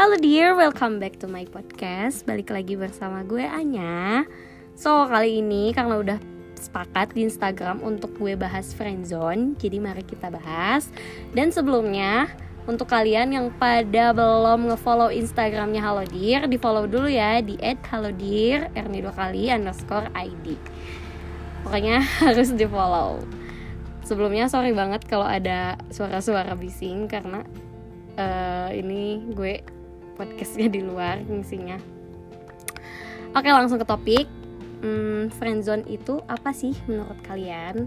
[0.00, 2.24] Halo dear, welcome back to my podcast.
[2.24, 4.24] Balik lagi bersama gue Anya.
[4.72, 6.16] So, kali ini karena udah
[6.56, 10.88] sepakat di Instagram untuk gue bahas friendzone Jadi mari kita bahas.
[11.36, 12.32] Dan sebelumnya,
[12.64, 18.72] untuk kalian yang pada belum ngefollow Instagramnya Halo Dear Di follow dulu ya di @halodear
[18.72, 20.56] Erni dua kali underscore ID
[21.60, 23.20] Pokoknya harus di follow
[24.08, 27.44] Sebelumnya sorry banget kalau ada suara-suara bising Karena
[28.16, 29.79] uh, ini gue
[30.20, 32.00] podcastnya di luar ngisinya
[33.34, 34.26] oke langsung ke topik.
[34.80, 37.84] Hmm, friendzone itu apa sih menurut kalian?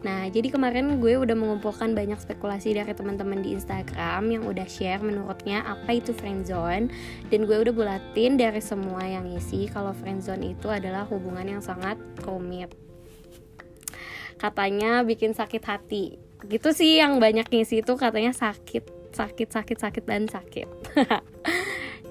[0.00, 5.00] Nah, jadi kemarin gue udah mengumpulkan banyak spekulasi dari teman-teman di Instagram yang udah share
[5.00, 6.88] menurutnya apa itu friendzone
[7.28, 12.00] dan gue udah bulatin dari semua yang ngisi kalau friendzone itu adalah hubungan yang sangat
[12.24, 12.72] rumit.
[14.40, 16.16] Katanya bikin sakit hati.
[16.48, 20.68] Gitu sih yang banyak ngisi itu katanya sakit sakit sakit sakit dan sakit.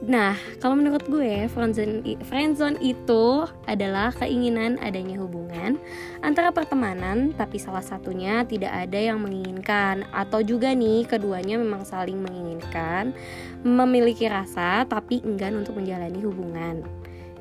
[0.03, 5.79] Nah, kalau menurut gue, friendzone, friendzone itu adalah keinginan adanya hubungan
[6.19, 12.19] antara pertemanan, tapi salah satunya tidak ada yang menginginkan, atau juga nih keduanya memang saling
[12.19, 13.15] menginginkan,
[13.63, 16.83] memiliki rasa tapi enggan untuk menjalani hubungan,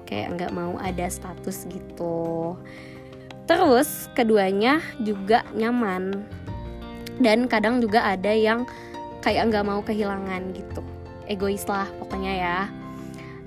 [0.07, 2.55] kayak nggak mau ada status gitu.
[3.51, 6.23] Terus keduanya juga nyaman,
[7.19, 8.63] dan kadang juga ada yang
[9.25, 10.85] kayak nggak mau kehilangan gitu.
[11.25, 12.59] Egois lah pokoknya ya.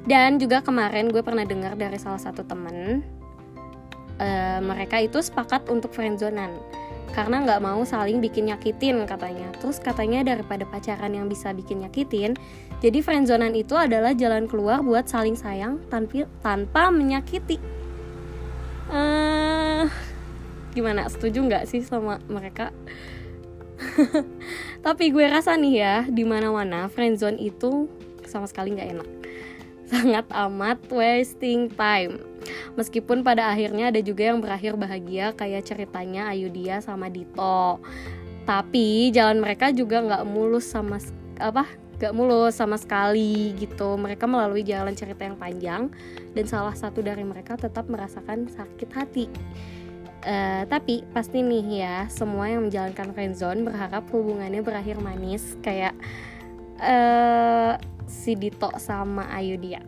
[0.09, 3.06] Dan juga kemarin gue pernah dengar dari salah satu temen
[4.17, 6.58] uh, mereka itu sepakat untuk friendzonan.
[7.14, 9.53] Karena nggak mau saling bikin nyakitin katanya.
[9.61, 12.33] Terus katanya daripada pacaran yang bisa bikin nyakitin
[12.78, 17.58] jadi friendzonan itu adalah jalan keluar buat saling sayang tanpa tanpa menyakiti.
[18.94, 19.89] Uh,
[20.78, 21.09] gimana?
[21.09, 22.70] Setuju nggak sih sama mereka
[24.81, 27.89] tapi gue rasa nih ya di mana mana friendzone itu
[28.28, 29.09] sama sekali nggak enak.
[29.92, 32.20] Sangat amat wasting time.
[32.76, 37.80] Meskipun pada akhirnya ada juga yang berakhir bahagia kayak ceritanya Ayu dia sama Dito.
[38.43, 40.99] Tapi jalan mereka juga nggak mulus sama
[41.39, 41.67] apa
[41.98, 43.98] gak mulus sama sekali gitu.
[43.98, 45.89] Mereka melalui jalan cerita yang panjang
[46.38, 49.26] dan salah satu dari mereka tetap merasakan sakit hati
[50.27, 55.95] Uh, tapi pasti nih ya semua yang menjalankan friendzone berharap hubungannya berakhir manis kayak
[56.83, 57.80] uh,
[58.11, 59.80] si Dito sama Ayu dia.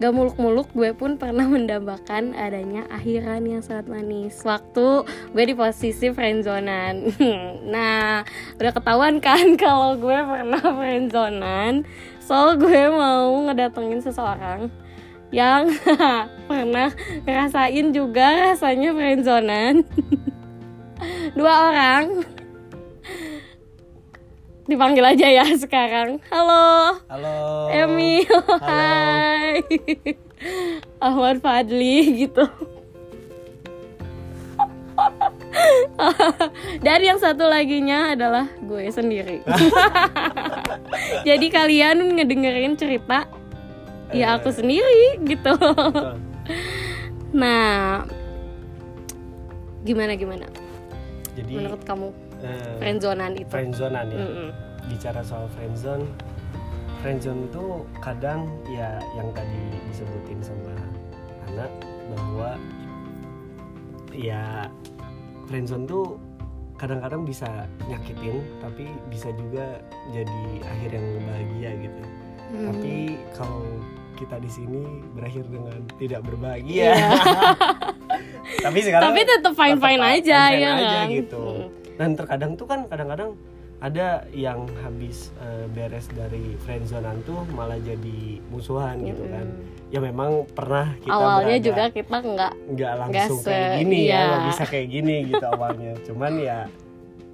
[0.00, 4.40] Gak muluk-muluk gue pun pernah mendambakan adanya akhiran yang sangat manis.
[4.40, 5.04] Waktu
[5.36, 7.16] gue di posisi friendzonan
[7.72, 8.24] Nah
[8.56, 11.84] udah ketahuan kan kalau gue pernah friendzonan
[12.20, 14.72] So gue mau ngedatengin seseorang
[15.30, 15.70] yang
[16.50, 16.90] pernah
[17.24, 19.86] ngerasain juga rasanya friendzonan.
[21.38, 22.26] Dua orang.
[24.66, 26.22] Dipanggil aja ya sekarang.
[26.30, 26.98] Halo.
[27.10, 27.70] Halo.
[27.74, 28.22] Emi
[28.62, 29.62] hai.
[31.06, 32.44] Ahmad Fadli gitu.
[36.84, 39.40] Dan yang satu laginya adalah gue sendiri.
[41.24, 43.39] Jadi kalian ngedengerin cerita
[44.12, 45.54] ya aku sendiri gitu.
[47.30, 48.02] nah
[49.86, 50.46] gimana gimana?
[51.38, 52.10] Jadi menurut kamu
[52.42, 53.50] uh, friendzonan itu?
[53.50, 54.18] friendzonan ya?
[54.18, 54.50] Mm -mm.
[54.90, 56.04] bicara soal friendzone
[57.00, 57.64] friendzone itu
[58.02, 60.74] kadang ya yang tadi disebutin sama
[61.48, 61.72] anak
[62.12, 62.50] bahwa
[64.12, 64.68] ya
[65.48, 66.18] friendzone tuh
[66.76, 69.84] kadang-kadang bisa nyakitin tapi bisa juga
[70.16, 72.02] jadi akhir yang bahagia gitu.
[72.50, 72.66] Hmm.
[72.66, 72.94] tapi
[73.36, 73.62] kalau
[74.20, 74.84] kita di sini
[75.16, 76.92] berakhir dengan tidak berbahagia.
[76.92, 77.12] Yeah.
[78.68, 81.06] Tapi sekarang Tapi tetap fine fine aja fine ya aja, kan.
[81.08, 81.44] gitu.
[81.96, 83.32] Dan terkadang tuh kan kadang-kadang
[83.80, 89.48] ada yang habis uh, beres dari friendzonean tuh malah jadi musuhan gitu kan
[89.88, 94.20] ya memang pernah kita awalnya berada, juga kita nggak nggak langsung kayak gini ya, iya.
[94.20, 96.58] ya nggak bisa kayak gini gitu awalnya cuman ya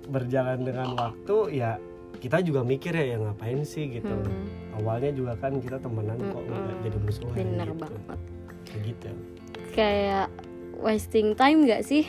[0.06, 1.72] berjalan dengan waktu ya
[2.18, 4.78] kita juga mikir ya yang ngapain sih gitu hmm.
[4.82, 6.50] awalnya juga kan kita temenan kok hmm.
[6.52, 7.80] nggak jadi musuhan bener gitu.
[7.80, 8.20] banget
[8.66, 9.10] kayak gitu
[9.76, 10.28] kayak
[10.80, 12.04] wasting time nggak sih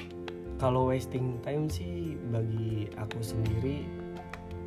[0.57, 3.85] kalau wasting time sih bagi aku sendiri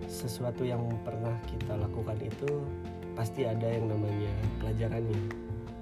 [0.06, 2.62] sesuatu yang pernah kita lakukan itu
[3.14, 4.32] pasti ada yang namanya
[4.62, 5.20] pelajarannya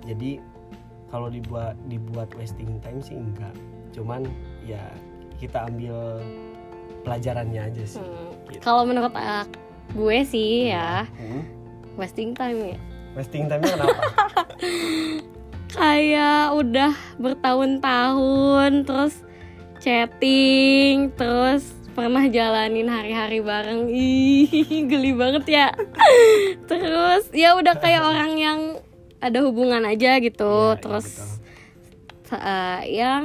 [0.04, 0.40] jadi
[1.08, 3.52] kalau dibuat dibuat wasting time sih enggak
[3.92, 4.24] cuman
[4.64, 4.80] ya
[5.38, 6.20] kita ambil
[7.06, 8.02] pelajarannya aja sih.
[8.02, 8.37] Hmm.
[8.50, 8.62] Gitu.
[8.64, 9.44] Kalau menurut uh,
[9.92, 11.42] gue sih ya, hmm?
[11.96, 12.78] wasting time ya.
[13.16, 14.02] Wasting time kenapa?
[15.78, 19.14] Kayak udah bertahun-tahun terus
[19.84, 25.68] chatting, terus pernah jalanin hari-hari bareng ih geli banget ya
[26.70, 28.60] terus ya udah kayak orang yang
[29.18, 31.08] ada hubungan aja gitu Iya, iya, terus
[32.22, 32.38] betul.
[32.38, 33.22] uh, yang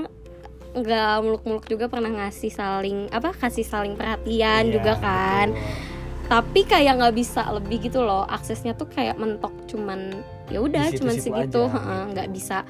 [0.73, 5.53] nggak muluk-muluk juga pernah ngasih saling apa kasih saling perhatian Iya, juga kan.
[5.53, 5.91] betul.
[6.23, 10.17] tapi kayak nggak bisa lebih gitu loh aksesnya tuh kayak mentok cuman
[10.49, 12.09] ya udah cuman segitu gitu.
[12.09, 12.65] nggak bisa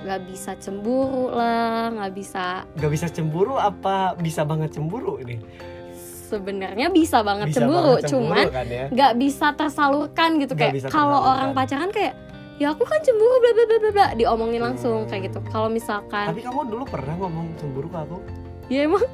[0.00, 5.40] nggak bisa cemburu lah nggak bisa nggak bisa cemburu apa bisa banget cemburu ini?
[6.30, 8.86] Sebenarnya bisa banget bisa cemburu, banget cuman kan ya?
[8.86, 10.54] nggak bisa tersalurkan gitu.
[10.54, 12.14] Nggak kayak kalau orang pacaran kayak
[12.60, 14.06] ya aku kan cemburu bla bla bla bla bla.
[14.14, 15.08] Diomongin langsung Hmm.
[15.08, 15.40] kayak gitu.
[15.48, 18.16] Kalau misalkan tapi kamu dulu pernah ngomong cemburu ke aku?
[18.68, 19.02] Ya emang.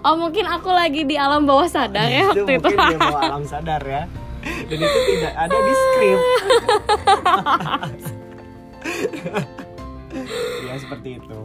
[0.00, 2.68] Oh mungkin aku lagi di alam bawah sadar ya itu waktu itu.
[2.68, 4.02] mungkin dia bawa alam sadar ya.
[4.64, 6.18] Dan itu tidak ada di skrip.
[10.62, 11.38] Ya seperti itu.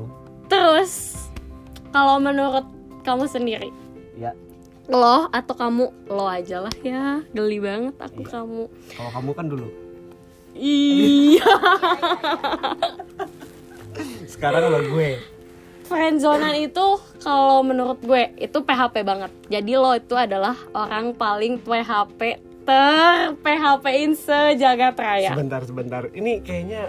[0.46, 1.16] Terus
[1.90, 2.66] kalau menurut
[3.02, 3.70] kamu sendiri?
[4.14, 4.34] Ya.
[4.86, 5.86] Lo atau kamu?
[6.08, 8.30] Lo aja lah ya geli banget aku Iya.
[8.36, 8.64] kamu.
[8.94, 9.68] Kalau kamu kan dulu
[10.60, 11.48] iya
[14.28, 15.16] sekarang lo gue
[15.90, 16.86] friendzonan itu
[17.20, 19.34] kalau menurut gue itu PHP banget.
[19.50, 25.34] Jadi lo itu adalah orang paling PHP ter PHP-in sejagat raya.
[25.34, 26.86] sebentar sebentar ini kayaknya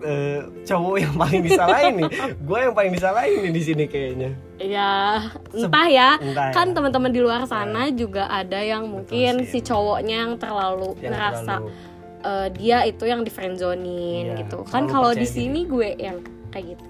[0.00, 2.10] eh, cowok yang paling disalahin nih
[2.48, 5.18] gue yang paling disalahin nih di sini kayaknya Ya,
[5.50, 6.14] entah ya.
[6.22, 6.54] Entah ya.
[6.54, 9.58] Kan teman-teman di luar sana juga ada yang mungkin sih.
[9.58, 11.93] si cowoknya yang terlalu yang ngerasa terlalu
[12.24, 14.64] eh, dia itu yang di friendzonin Iya, gitu.
[14.64, 16.84] Kan kalau di sini gue yang kayak gitu.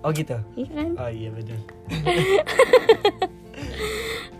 [0.00, 0.88] oh gitu Iya kan?
[1.00, 1.58] oh iya betul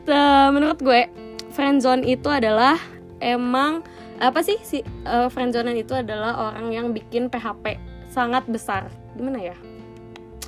[0.05, 1.08] Nah, menurut gue
[1.56, 2.76] friendzone itu adalah
[3.25, 3.81] emang
[4.20, 7.81] apa sih si uh, friendzonean itu adalah orang yang bikin PHP
[8.12, 8.87] sangat besar.
[9.17, 9.56] Gimana ya?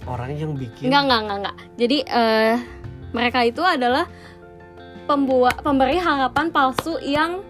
[0.06, 1.56] orang yang bikin Enggak, enggak, enggak, enggak.
[1.74, 2.56] Jadi eh
[3.10, 4.06] mereka itu adalah
[5.10, 7.42] pembuat pemberi harapan palsu yang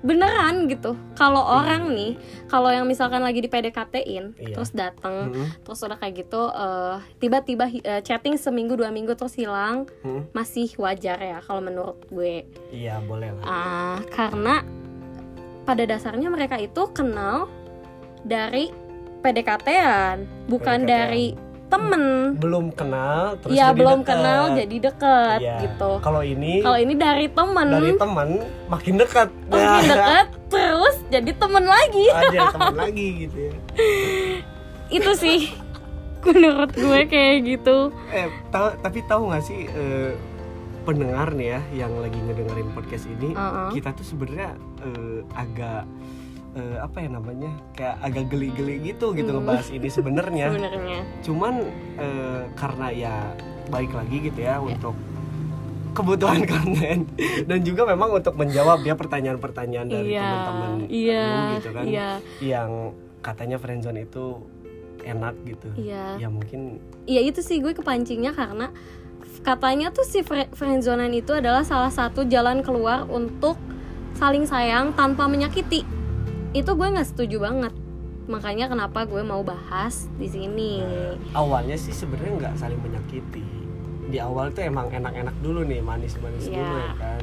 [0.00, 0.96] beneran gitu.
[1.12, 2.16] Kalau orang nih,
[2.46, 4.56] kalau yang misalkan lagi di PDKT-in Iya.
[4.56, 9.32] terus datang Mm-mm, terus udah kayak gitu eh, tiba-tiba eh, chatting seminggu dua minggu terus
[9.32, 10.32] hilang mm.
[10.32, 14.64] masih wajar ya kalau menurut gue iya boleh lah Ah, karena
[15.62, 17.46] pada dasarnya mereka itu kenal
[18.22, 18.72] dari
[19.20, 20.88] PDKT-an bukan PDKT-an.
[20.88, 21.26] dari
[21.70, 22.02] temen.
[22.36, 24.10] Belum kenal terus ya jadi belum deket.
[24.10, 25.56] kenal jadi deket Iya.
[25.62, 25.90] gitu.
[26.00, 27.66] Kalau ini kalau ini dari temen.
[27.70, 28.28] dari teman
[28.66, 32.04] makin dekat makin deket terus jadi temen lagi.
[32.10, 33.54] Aja teman lagi gitu ya.
[34.90, 35.54] Itu sih
[36.20, 37.94] menurut gue kayak gitu.
[38.10, 40.12] Eh tahu tapi tahu nggak sih eh,
[40.80, 43.68] pendengar nih ya yang lagi ngedengerin podcast ini Uh-uh.
[43.70, 45.84] kita tuh sebenarnya eh, agak
[46.52, 49.42] eh, apa ya namanya kayak agak geli-geli gitu gitu Hmm.
[49.42, 50.46] ngebahas ini sebenarnya.
[51.26, 51.54] Cuman
[51.96, 53.14] eh, karena ya
[53.68, 54.94] baik lagi gitu ya untuk
[55.90, 57.06] kebutuhan konten.
[57.44, 60.86] Dan juga memang untuk menjawab ya pertanyaan-pertanyaan dari iya teman-teman lu
[61.56, 62.08] gitu kan iya.
[62.38, 64.38] yang katanya friendzone itu
[65.02, 65.68] enak gitu.
[65.76, 66.18] Iya.
[66.18, 68.70] Ya mungkin Iya itu sih gue kepancingnya karena
[69.40, 73.56] katanya tuh si fri- friendzonan itu adalah salah satu jalan keluar untuk
[74.14, 75.82] saling sayang tanpa menyakiti.
[76.50, 77.72] Itu gue nggak setuju banget.
[78.26, 80.82] Makanya kenapa gue mau bahas di sini.
[81.32, 83.42] awalnya sih sebenarnya nggak saling menyakiti
[84.06, 86.58] di awal tuh emang enak-enak dulu nih manis-manis Iya.
[86.58, 87.22] dulu ya kan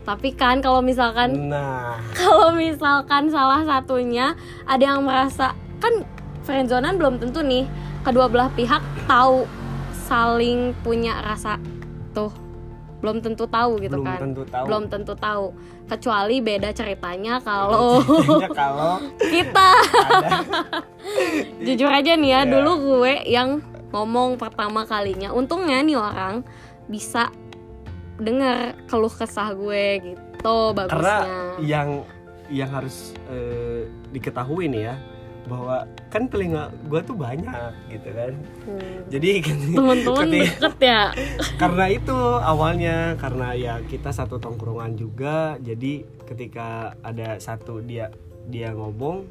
[0.00, 6.04] Tapi kan kalau misalkan nah kalau misalkan salah satunya ada yang merasa kan
[6.42, 7.64] friendzonan belum tentu nih
[8.00, 9.48] kedua belah pihak tahu
[10.02, 11.56] saling punya rasa
[12.12, 12.32] tuh
[13.00, 14.18] belum tentu tahu gitu belum kan.
[14.20, 14.64] tentu tahu.
[14.64, 15.46] Belum tentu tahu.
[15.86, 18.04] Kecuali beda ceritanya kalau
[18.50, 19.00] kalau
[19.32, 19.68] kita.
[21.64, 22.50] Jujur aja nih ya Iya.
[22.50, 26.46] dulu gue yang ngomong pertama kalinya untungnya nih orang
[26.86, 27.28] bisa
[28.16, 31.38] dengar keluh kesah gue gitu karena bagusnya.
[31.58, 31.88] yang
[32.48, 34.96] yang harus eh, diketahui nih ya
[35.50, 37.50] bahwa kan telinga gua tuh banyak
[37.88, 38.98] gitu kan Hmm.
[39.10, 39.30] jadi
[39.74, 41.02] teman-teman ketika- deket ya
[41.60, 45.92] karena itu awalnya karena ya kita satu tongkrongan juga jadi
[46.24, 46.68] ketika
[47.02, 48.14] ada satu dia
[48.46, 49.26] dia ngomong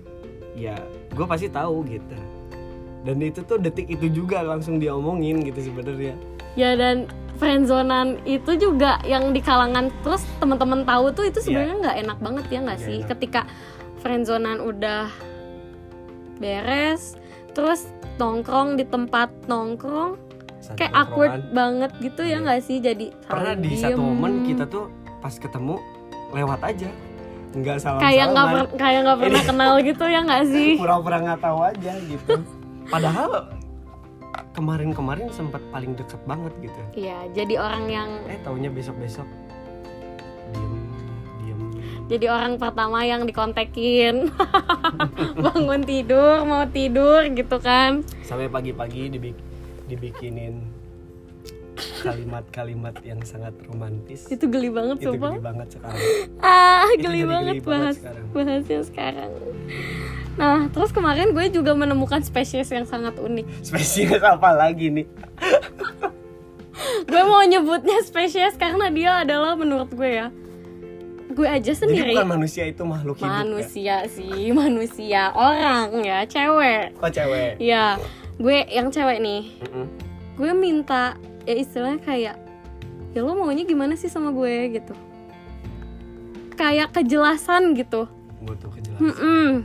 [0.53, 0.75] ya
[1.09, 2.19] gue pasti tahu gitu
[2.99, 6.19] dan itu tuh detik itu juga langsung dia omongin gitu sebenarnya
[6.53, 7.07] ya dan
[7.39, 12.45] friendzonan itu juga yang di kalangan terus teman-teman tahu tuh itu sebenarnya nggak enak banget
[12.45, 12.67] ya nggak Iya.
[12.67, 13.07] Nggak sih enak.
[13.09, 13.41] ketika
[13.97, 15.07] friendzonan udah
[16.39, 17.13] beres
[17.51, 20.15] terus nongkrong di tempat nongkrong
[20.60, 21.03] Satu kayak tongkrongan.
[21.05, 22.38] awkward banget gitu ya Iya.
[22.41, 22.77] nggak sih?
[22.79, 24.03] Jadi pernah di satu diem.
[24.05, 25.75] momen kita tuh pas ketemu
[26.31, 26.89] lewat aja.
[27.50, 30.69] Nggak salam kayak nggak per- kayak nggak pernah kenal gitu ya nggak sih?
[30.75, 32.34] Pura-pura nggak tahu aja gitu.
[32.86, 33.31] Padahal
[34.51, 36.81] kemarin-kemarin sempat paling deket banget gitu.
[36.98, 39.25] Iya jadi orang yang eh taunya besok-besok
[42.10, 44.34] jadi orang pertama yang dikontekin.
[45.46, 48.01] Bangun tidur mau tidur gitu kan.
[48.25, 49.46] Sampai pagi-pagi dibik-
[49.86, 50.66] dibikinin
[52.01, 54.25] kalimat-kalimat yang sangat romantis.
[54.28, 55.38] Itu geli banget itu sumpah.
[55.38, 56.01] geli banget sekarang.
[56.44, 58.25] Ah geli banget geli banget bahas sekarang.
[58.34, 59.32] bahasnya sekarang.
[60.36, 63.46] Nah terus kemarin gue juga menemukan spesies yang sangat unik.
[63.62, 65.06] Spesies apa lagi nih?
[67.12, 70.32] Gue mau nyebutnya spesies karena dia adalah menurut gue ya
[71.39, 72.12] gue aja jadi sendiri.
[72.12, 73.39] bukan manusia itu makhluk hidup ya?
[73.48, 77.00] manusia sih manusia orang ya cewek.
[77.00, 77.55] Oh cewek.
[77.63, 77.96] Ya
[78.36, 79.55] gue yang cewek nih.
[79.63, 79.88] Mm-mm.
[80.36, 81.15] gue minta
[81.48, 82.36] ya istilahnya kayak
[83.15, 84.75] ya lo maunya gimana sih sama gue?
[84.75, 84.91] gitu.
[86.60, 88.12] Kayak kejelasan gitu.
[88.43, 89.63] Butuh kejelasan.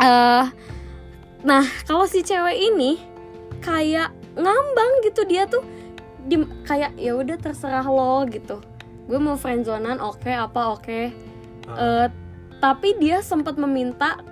[0.00, 0.44] Eh,
[1.44, 2.96] nah kalau si cewek ini
[3.60, 5.60] kayak ngambang gitu dia tuh
[6.24, 8.64] di kayak ya udah terserah lo gitu
[9.10, 11.00] gue mau friendzonan oke apa oke.
[11.66, 12.06] Ah.
[12.06, 12.08] Eh,
[12.62, 14.22] tapi dia sempat meminta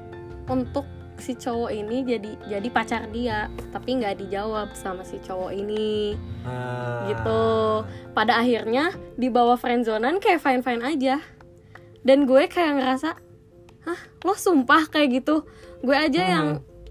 [0.47, 0.87] untuk
[1.19, 6.15] si cowok ini jadi jadi pacar dia tapi nggak dijawab sama si cowok ini.
[6.47, 7.11] Ah.
[7.11, 7.43] gitu.
[8.15, 11.19] Pada akhirnya di bawah friendzonan kayak fine fine aja.
[12.07, 13.19] Dan gue kayak ngerasa
[13.83, 14.87] hah lo sumpah?
[14.87, 15.43] kayak gitu.
[15.83, 16.31] Gue aja Hmm.
[16.31, 16.47] yang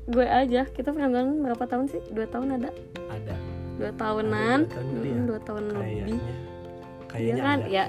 [0.07, 0.67] gue aja.
[0.67, 2.03] Kita friendzonan berapa tahun sih?
[2.11, 2.69] Dua tahun ada?
[3.07, 3.35] Ada.
[3.77, 4.59] Dua tahunan.
[4.65, 5.15] dua tahun Mm, ya?
[5.23, 6.19] dua tahun lebih
[7.17, 7.59] kayaknya kayaknya kan?
[7.59, 7.85] ada, Ya.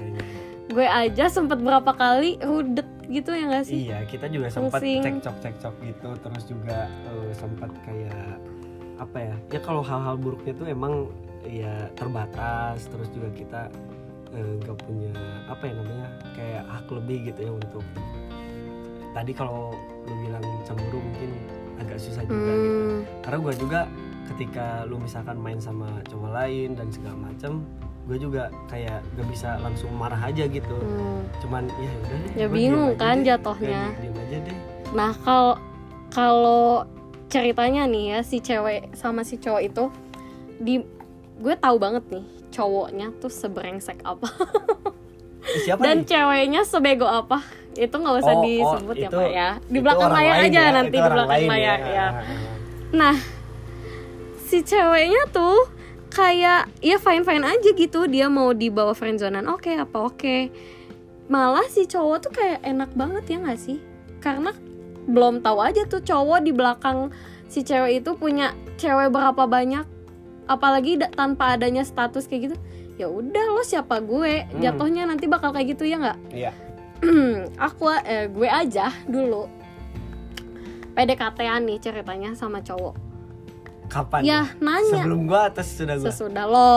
[0.69, 5.35] gue aja sempet berapa kali rudet gitu ya gak sih iya kita juga sempat cekcok
[5.41, 8.37] cekcok gitu terus juga eh, sempat kayak
[9.01, 11.09] apa ya ya kalau hal-hal buruknya tuh emang
[11.41, 13.61] ya terbatas terus juga kita
[14.29, 15.09] eh, nggak punya
[15.49, 16.07] apa ya namanya
[16.37, 17.81] kayak hak lebih gitu ya untuk
[19.17, 19.73] tadi kalau
[20.05, 21.29] lu bilang cemburu mungkin
[21.81, 23.79] agak susah juga gitu Hmm, karena gue juga
[24.29, 27.63] ketika lu misalkan main sama cowok lain dan segala macem
[28.09, 30.75] gue juga kayak gak bisa langsung marah aja gitu.
[30.75, 31.21] Hmm.
[31.39, 34.57] cuman ya udah deh Ya bingung kan diem aja deh.
[34.91, 35.53] Nah kalau
[36.09, 36.89] kalau
[37.29, 39.83] ceritanya nih ya si cewek sama si cowok itu
[40.57, 40.81] di
[41.37, 44.25] gue tahu banget nih cowoknya tuh sebrengsek apa.
[45.39, 46.09] Eh, siapa dan nih?
[46.09, 49.49] ceweknya sebego apa itu nggak usah Oh, oh, disebut ya itu- pak ya.
[49.63, 51.87] Di belakang layar aja ya, nanti di belakang lain layar ya.
[51.93, 52.07] ya
[52.89, 53.15] nah
[54.41, 55.69] si ceweknya tuh
[56.19, 58.03] kayak ya fine fine aja gitu.
[58.11, 60.37] Dia mau dibawa friendzonan oke apa oke.
[61.31, 63.79] Malah si cowok tuh kayak enak banget ya nggak sih?
[64.19, 64.51] Karena
[65.07, 67.15] belum tahu aja tuh cowok di belakang
[67.47, 69.87] si cewek itu punya cewek berapa banyak.
[70.49, 72.57] Apalagi da- tanpa adanya status kayak gitu.
[72.99, 74.43] Ya udah lo siapa gue?
[74.43, 74.59] Hmm.
[74.59, 76.19] jatuhnya nanti bakal kayak gitu ya nggak?
[76.35, 76.51] Iya.
[77.71, 79.47] aku eh, gue aja dulu.
[80.99, 83.08] PDKT-an nih ceritanya sama cowok
[83.89, 85.01] kapan ya nanya.
[85.01, 86.05] Sebelum gua atau sesudah gua?
[86.07, 86.73] Sesudah lo.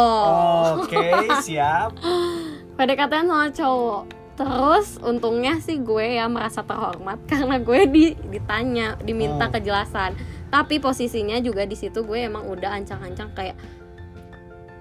[0.80, 1.04] Oke
[1.40, 1.92] siap.
[2.76, 4.02] PDKT-an sama cowok.
[4.32, 9.54] Terus untungnya sih gue ya merasa terhormat karena gue di, ditanya diminta Hmm.
[9.54, 10.16] kejelasan.
[10.48, 13.56] Tapi posisinya juga di situ gue emang udah ancang-ancang kayak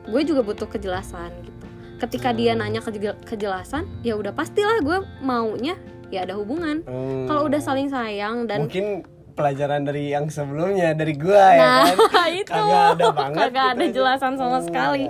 [0.03, 1.65] gue juga butuh kejelasan gitu.
[1.99, 2.63] Ketika dia Hmm.
[2.63, 5.75] nanya kejel- kejelasan ya udah pastilah gue maunya
[6.07, 6.83] ya ada hubungan.
[6.83, 7.23] Hmm.
[7.23, 12.29] kalau udah saling sayang dan mungkin pelajaran dari yang sebelumnya dari gua ya nah kan?
[12.41, 12.51] itu.
[12.51, 13.95] Kagak ada banget kagak ada gitu.
[13.97, 15.03] jelasan sama Hmm, sekali.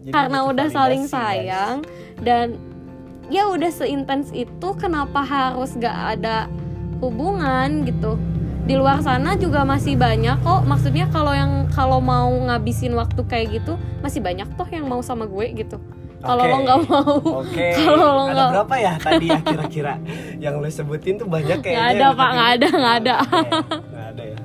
[0.00, 1.12] jadi karena udah saling guys.
[1.12, 1.76] sayang
[2.20, 2.46] dan
[3.26, 6.44] ya udah seintens itu kenapa harus gak ada
[7.00, 8.20] hubungan gitu?
[8.64, 10.64] Di luar sana juga masih banyak kok.
[10.64, 15.24] Maksudnya kalau yang kalau mau ngabisin waktu kayak gitu masih banyak toh yang mau sama
[15.24, 15.76] gue gitu
[16.24, 16.48] kalau Oke.
[16.48, 19.94] lo nggak mau Oke, Kalau lo ada nggak- berapa ya tadi ya kira-kira
[20.38, 21.78] yang lo sebutin tuh banyak kayaknya.
[21.78, 23.14] Nggak ada, Pak, nggak ada, nggak ada.
[23.92, 24.38] Nggak ada ya.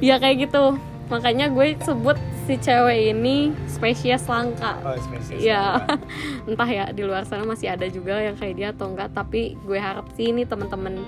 [0.00, 0.64] ya kayak gitu
[1.06, 5.38] makanya gue sebut si cewek ini spesies langka Oh, spesies.
[5.40, 5.86] Iya,
[6.48, 9.10] entah ya di luar sana masih ada juga yang kayak dia atau enggak.
[9.12, 11.02] Tapi gue harap sih ini teman-teman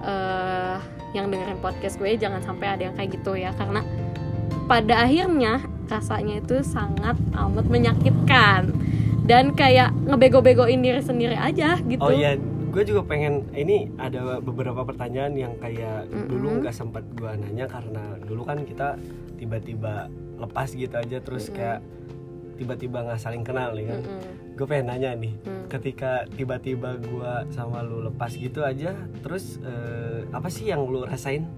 [0.00, 0.76] eh,
[1.12, 3.82] yang dengerin podcast gue jangan sampai ada yang kayak gitu ya, karena
[4.64, 8.70] pada akhirnya rasanya itu sangat amat menyakitkan
[9.24, 12.00] dan kayak ngebego-begoin diri sendiri aja gitu.
[12.04, 12.36] Oh iya,
[12.70, 16.28] gue juga pengen ini ada beberapa pertanyaan yang kayak Mm-mm.
[16.28, 19.00] dulu nggak sempat gue nanya karena dulu kan kita
[19.40, 21.56] tiba-tiba lepas gitu aja terus Mm-mm.
[21.56, 21.78] kayak
[22.54, 24.00] tiba-tiba nggak saling kenal nih kan.
[24.04, 24.54] Mm-mm.
[24.54, 25.66] Gue pengen nanya nih, Mm.
[25.66, 31.48] ketika tiba-tiba gue sama lu lepas gitu aja, terus eh, apa sih yang lu rasain?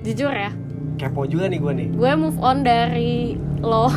[0.00, 0.50] Jujur ya,
[0.96, 1.88] Kepo juga nih gue nih.
[1.90, 3.88] gue move on dari lo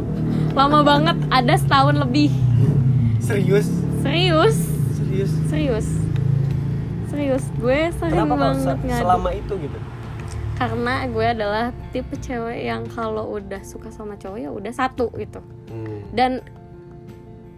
[0.58, 2.30] lama banget, ada setahun lebih.
[3.18, 3.66] Serius,
[3.98, 4.56] Serius,
[4.94, 5.30] serius.
[5.46, 5.88] serius
[7.08, 9.78] serius gue sering Kenapa banget se- selama itu gitu?
[10.54, 15.40] karena gue adalah tipe cewek yang kalau udah suka sama cowok ya udah satu gitu
[15.66, 16.04] Hmm.
[16.12, 16.44] dan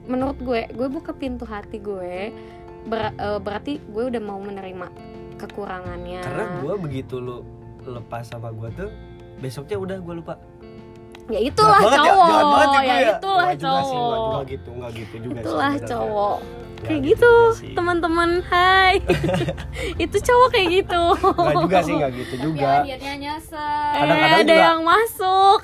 [0.06, 2.30] menurut gue gue buka pintu hati gue
[2.84, 4.86] ber- eh, berarti gue udah mau menerima
[5.36, 7.42] kekurangannya karena gue begitu lu
[7.82, 8.90] lepas sama gue tuh
[9.36, 10.34] besoknya udah gue lupa.
[11.26, 14.18] Ya itulah Jahat banget ya, cowok banget ya, gue itulah Nggak juga sih, nggak cowok.
[14.20, 15.88] juga gitu nggak gitu juga sih itulah sebenarnya.
[15.88, 16.38] cowok.
[16.40, 17.74] Nggak kayak gitu gitu juga sih.
[17.76, 18.94] teman-teman hai.
[20.04, 21.02] Itu cowok kayak gitu.
[21.12, 22.70] Nggak juga sih nggak gitu juga.
[22.82, 23.60] dietnya nyasar.
[23.86, 25.60] Eh Kadang-kadang ada juga- yang masuk.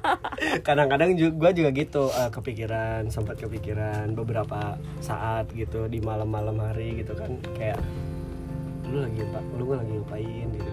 [0.66, 4.60] kadang-kadang gue juga gitu eh, kepikiran sempat kepikiran beberapa
[5.00, 7.78] saat gitu di malam-malam hari gitu kan kayak
[8.86, 10.48] lu lagi apa lu lagi ngapain?
[10.50, 10.70] gitu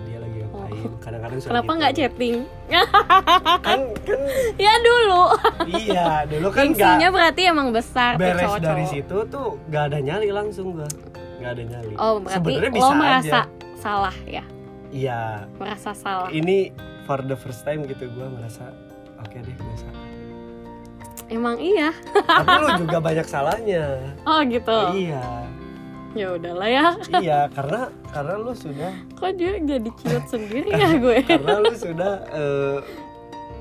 [0.72, 1.80] lagi ngapain kadang-kadang kenapa gitu.
[1.80, 2.36] nggak chatting?
[3.62, 4.20] Kan kan
[4.66, 5.24] ya dulu.
[5.68, 8.64] Iya dulu kan gengsinya berarti emang besar beres cowok-cowok.
[8.64, 10.90] dari situ tuh nggak ada nyali langsung gua.
[11.42, 11.94] Nggak ada nyali.
[12.00, 13.42] Oh berarti sebenarnya lo bisa merasa aja
[13.82, 14.44] salah ya?
[14.92, 15.22] Iya.
[15.58, 16.30] Merasa salah.
[16.32, 16.72] Ini
[17.08, 18.72] for the first time gitu gua merasa
[19.20, 20.06] oke deh gue salah.
[21.32, 21.96] Emang iya.
[22.12, 24.16] Tapi lu juga banyak salahnya.
[24.28, 24.80] Oh gitu.
[24.96, 25.24] Iya
[26.14, 26.88] ya udahlah ya.
[27.18, 31.18] Iya karena karena lu sudah kok dia jadi ciut sendiri ya gue?
[31.22, 32.78] Karena lu sudah eh,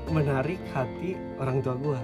[0.07, 1.99] menarik hati orang tua gua.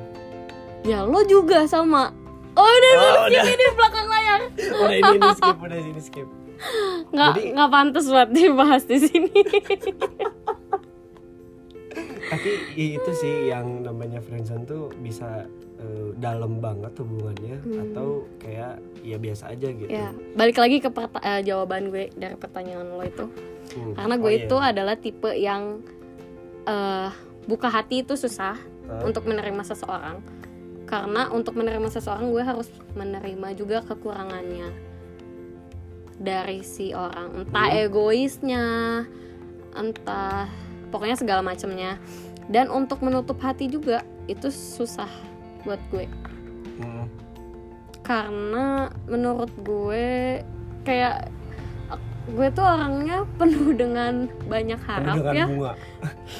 [0.81, 2.15] Ya lo juga sama.
[2.53, 3.43] Oh udah Oh, oh, udah.
[3.43, 4.41] ini di belakang layar.
[4.77, 6.27] Udah ini, ini skip udah ini skip.
[7.07, 9.29] Nggak Jadi- nggak pantas buat dibahas di sini.
[12.27, 15.47] Tapi ya itu sih yang namanya friendzone tuh bisa
[15.77, 17.81] eh, dalam banget hubungannya Hmm.
[17.83, 18.07] atau
[18.37, 22.87] kayak ya biasa aja gitu ya balik lagi ke perta- eh, jawaban gue dari pertanyaan
[22.87, 23.25] lo itu
[23.67, 23.93] Hmm.
[23.93, 24.41] karena Oh, gue iya.
[24.43, 25.83] itu adalah tipe yang
[26.65, 27.09] eh
[27.45, 29.03] buka hati itu susah Hah?
[29.03, 30.19] untuk menerima seseorang
[30.83, 34.71] karena untuk menerima seseorang gue harus menerima juga kekurangannya
[36.17, 37.81] dari si orang entah Hmm.
[37.85, 38.65] egoisnya
[39.71, 40.49] entah
[40.89, 42.01] pokoknya segala macamnya
[42.47, 45.09] dan untuk menutup hati juga itu susah
[45.67, 46.07] buat gue
[46.77, 47.05] Hmm.
[48.01, 48.67] karena
[49.05, 50.39] menurut gue
[50.83, 51.27] kayak
[52.27, 55.73] gue tuh orangnya penuh dengan banyak harap Penuh dengan ya bunga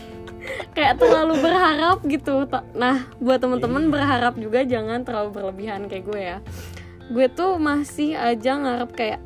[0.76, 3.92] kayak terlalu berharap gitu nah buat temen-temen Iya.
[3.92, 6.38] berharap juga jangan terlalu berlebihan kayak gue ya
[7.08, 9.20] gue tuh masih aja ngarep kayak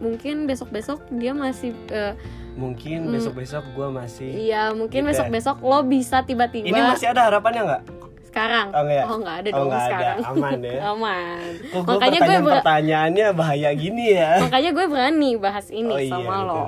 [0.00, 2.16] mungkin besok-besok dia masih eh,
[2.56, 3.12] mungkin Hmm.
[3.14, 5.10] besok-besok gua masih iya mungkin Gitu ya.
[5.14, 7.82] besok-besok lo bisa tiba-tiba ini masih ada harapannya nggak
[8.30, 8.66] sekarang?
[8.70, 9.88] Oh, enggak oh nggak ada Oh, dong nggak ada.
[9.90, 10.18] sekarang.
[10.24, 10.78] Aman ya?
[10.92, 11.50] aman.
[11.60, 14.30] Kok gua Makanya gue ber- pertanyaannya bahaya gini ya?
[14.46, 16.46] Makanya gue berani bahas ini Oh, iya, sama betul.
[16.46, 16.64] lo.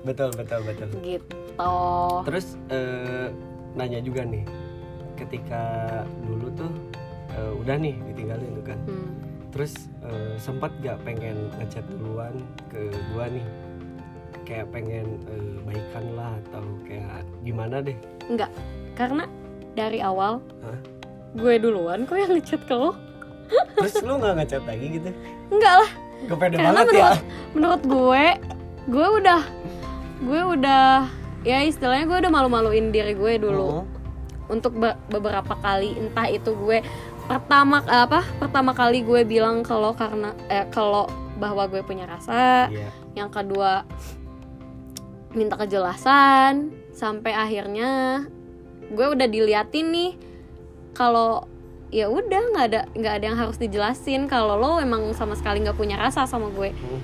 [0.00, 0.88] Betul betul betul.
[0.98, 1.36] Gitu.
[2.24, 3.26] Terus eh,
[3.72, 4.44] nanya juga nih.
[5.14, 5.62] Ketika
[6.22, 6.72] dulu tuh
[7.30, 8.80] eh, udah nih ditinggalin tuh kan.
[8.84, 9.08] Hmm.
[9.50, 12.30] terus eh, sempat gak pengen ngechat duluan
[12.68, 13.42] ke gua nih?
[14.42, 17.98] Kayak pengen eh, baikan lah atau kayak gimana deh?
[18.26, 18.50] Enggak,
[18.94, 19.26] karena
[19.72, 20.78] dari awal Hah?
[21.32, 22.94] gue duluan kok yang ngechat ke lo.
[23.74, 25.10] terus lu nggak ngechat lagi gitu
[25.50, 25.90] Enggak lah,
[26.24, 28.24] kepede Karena banget ya menurut- menurut gue,
[28.88, 29.42] gue udah,
[30.20, 30.90] gue udah,
[31.42, 33.86] ya istilahnya gue udah malu-maluin diri gue dulu Mhm.
[34.48, 36.78] untuk be- beberapa kali, entah itu gue
[37.24, 41.06] pertama apa, pertama kali gue bilang kalau karena, eh, kalau
[41.36, 42.90] bahwa gue punya rasa, Iya.
[43.16, 43.82] yang kedua
[45.30, 48.26] minta kejelasan sampai akhirnya
[48.90, 50.10] gue udah diliatin nih
[50.92, 51.46] kalau
[51.90, 55.78] ya udah nggak ada nggak ada yang harus dijelasin kalau lo emang sama sekali nggak
[55.78, 56.70] punya rasa sama gue.
[56.70, 57.00] Hmm.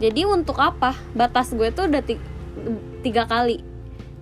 [0.00, 0.96] jadi untuk apa?
[1.12, 2.20] Batas gue tuh udah ti-
[3.04, 3.60] tiga kali.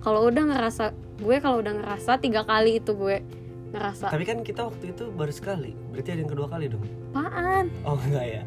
[0.03, 3.23] Kalau udah ngerasa gue kalau udah ngerasa tiga kali itu gue
[3.71, 4.11] ngerasa.
[4.11, 5.71] Tapi kan kita waktu itu baru sekali.
[5.91, 6.83] Berarti ada yang kedua kali dong?
[7.15, 7.65] Apaan?
[7.87, 8.41] Oh enggak ya.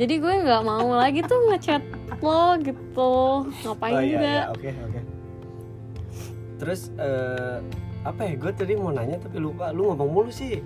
[0.00, 1.82] Jadi gue nggak mau lagi tuh ngechat
[2.20, 3.14] lo gitu.
[3.64, 5.00] Ngapain oh, iya, juga iya, oke oke
[6.58, 7.58] terus eh,
[8.00, 10.58] apa ya gue tadi mau nanya tapi lupa lu ngomong mulu sih.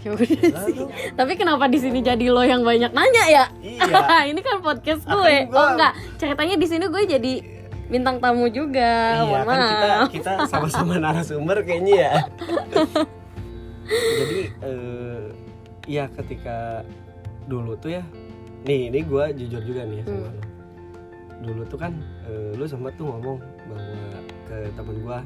[0.00, 0.80] Ya udah Gila sih.
[1.12, 3.44] tapi kenapa di sini jadi lo yang banyak nanya ya?
[3.60, 4.24] Iya.
[4.32, 5.36] Ini kan podcast Akan gue.
[5.46, 5.92] gua- oh enggak.
[6.16, 7.32] Ceritanya di sini gue jadi
[7.86, 9.18] bintang tamu juga.
[9.18, 10.08] Iya mohon kan kita maaf.
[10.08, 12.12] kita sama-sama narasumber kayaknya ya.
[13.90, 15.22] Jadi eh,
[15.86, 16.86] ya ketika
[17.44, 18.02] dulu tuh ya
[18.62, 20.32] nih ini gue jujur juga nih ya sama Hmm.
[20.32, 20.42] lu.
[21.42, 21.92] Dulu tuh kan
[22.24, 23.98] eh, lu sempat tuh ngomong bahwa
[24.50, 25.18] ke temen gue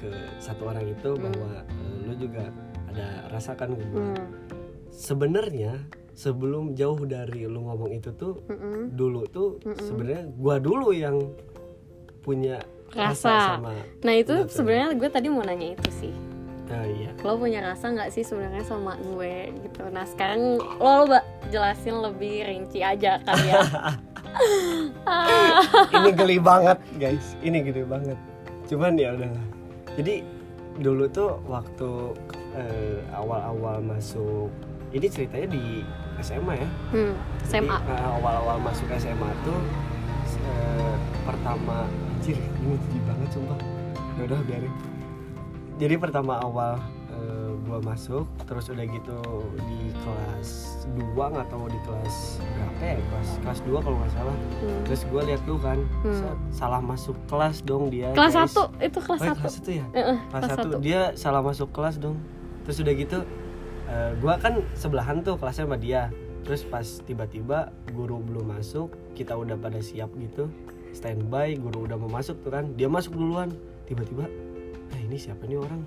[0.00, 0.08] ke
[0.40, 1.22] satu orang itu Hmm.
[1.22, 2.44] bahwa eh, lu juga
[2.88, 4.16] ada rasakan gue Hmm,
[4.88, 5.76] sebenarnya
[6.12, 8.92] sebelum jauh dari lu ngomong itu tuh mm-mm.
[8.92, 9.80] dulu tuh Mm-mm.
[9.80, 11.16] sebenarnya gua dulu yang
[12.20, 12.60] punya
[12.92, 13.48] rasa, Rasa.
[13.56, 16.12] sama nah itu sebenarnya gue tadi mau nanya itu sih.
[16.68, 17.10] Nah iya.
[17.20, 19.82] Lo punya rasa nggak sih sebenarnya sama gue gitu?
[19.88, 23.60] Nah sekarang lo mbak jelasin lebih rinci aja kali ya.
[25.92, 27.36] Ini geli banget guys.
[27.40, 28.18] Ini gede banget
[28.72, 29.44] cuman ya udahlah
[30.00, 30.24] jadi
[30.80, 32.16] dulu tuh waktu
[32.56, 34.48] eh, awal-awal masuk
[34.92, 35.84] ini ceritanya di
[36.20, 36.68] SMA ya?
[36.92, 37.16] Hmm, Jadi,
[37.48, 39.60] SMA eh, awal-awal masuk SMA tuh
[40.48, 40.96] eh,
[41.28, 41.84] pertama
[42.22, 43.58] anjir ini jijik banget sumpah.
[44.14, 44.74] Ya udah biarin.
[45.80, 46.78] Jadi pertama awal
[47.72, 49.16] gua masuk terus udah gitu
[49.58, 50.50] di kelas
[50.92, 54.36] 2 nggak tahu di kelas berapa ya kelas kelas 2 kalau nggak salah.
[54.60, 54.80] Hmm.
[54.84, 56.12] terus gue lihat tuh kan Hmm.
[56.14, 58.52] sa- salah masuk kelas dong dia kelas guys.
[58.52, 59.84] 1 itu kelas Oh, 1 kelas satu ya?
[59.90, 60.68] Heeh, kelas kelas satu.
[60.70, 62.16] 1 dia salah masuk kelas dong.
[62.62, 63.18] Terus udah gitu
[63.84, 66.12] eh, gua kan sebelahan tuh kelasnya sama dia.
[66.42, 67.58] Terus pas tiba-tiba
[67.88, 70.52] guru belum masuk kita udah pada siap gitu.
[70.92, 72.68] Standby guru udah mau masuk tuh kan.
[72.74, 73.48] Dia masuk duluan.
[73.84, 74.28] Tiba-tiba
[74.92, 75.82] eh ini siapa nih orang?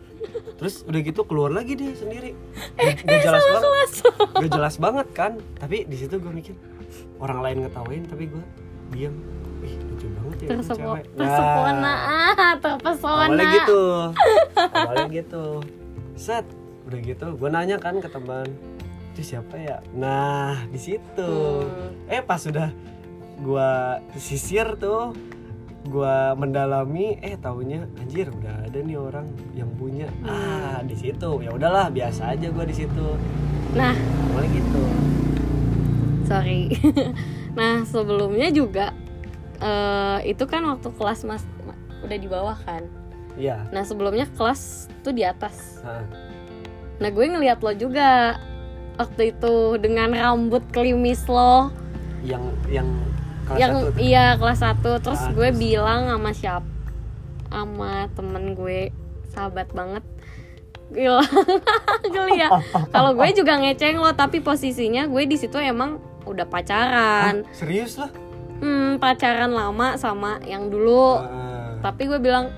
[0.56, 2.34] Terus udah gitu keluar lagi dia sendiri.
[2.76, 3.90] Gak, gak jelas banget.
[4.34, 5.32] gak jelas banget kan.
[5.56, 6.56] Tapi di situ gue mikir
[7.18, 8.44] orang lain ngetawain tapi gue
[8.92, 9.16] diam
[9.66, 11.04] ih lucu banget ya Tersepo, cewek.
[11.18, 13.14] tersepona ah terpesona.
[13.26, 13.84] awalnya gitu.
[14.78, 15.46] Awalnya gitu.
[16.16, 16.46] Set
[16.86, 17.28] udah gitu.
[17.34, 18.46] Gue nanya kan ke teman
[19.16, 19.78] itu siapa ya?
[19.96, 21.32] Nah di situ.
[21.66, 22.12] Hmm.
[22.12, 22.70] eh pas sudah
[23.36, 23.70] gue
[24.16, 25.12] sisir tuh
[25.86, 30.10] gue mendalami eh taunya anjir udah ada nih orang yang punya.
[30.26, 31.46] Ah di situ.
[31.46, 33.08] Ya udahlah biasa aja gue di situ.
[33.78, 33.94] Nah.
[34.34, 34.84] Awalnya gitu.
[36.26, 36.62] Sorry.
[37.56, 38.92] Nah sebelumnya juga
[39.64, 42.84] eh, itu kan waktu kelas mas ma- udah di bawah kan?
[43.40, 43.64] Iya.
[43.72, 45.80] Nah sebelumnya kelas tuh di atas.
[45.80, 46.04] Nah,
[47.00, 48.36] nah gue ngeliat lo juga
[49.00, 51.72] waktu itu dengan rambut klimis lo.
[52.28, 52.92] Yang yang
[53.46, 55.60] kelas yang satu iya kelas 1 terus Ah, gue terus?
[55.60, 56.70] bilang sama siapa
[57.46, 58.92] sama temen gue
[59.26, 60.04] sahabat banget.
[60.88, 61.24] Gila.
[62.14, 62.50] Geli ya
[62.90, 67.42] kalau gue juga ngeceng lo tapi posisinya gue di situ emang udah pacaran.
[67.42, 68.12] Hah, serius lah?
[68.56, 71.20] Hmm pacaran lama sama yang dulu.
[71.20, 72.52] Ah, tapi gue bilang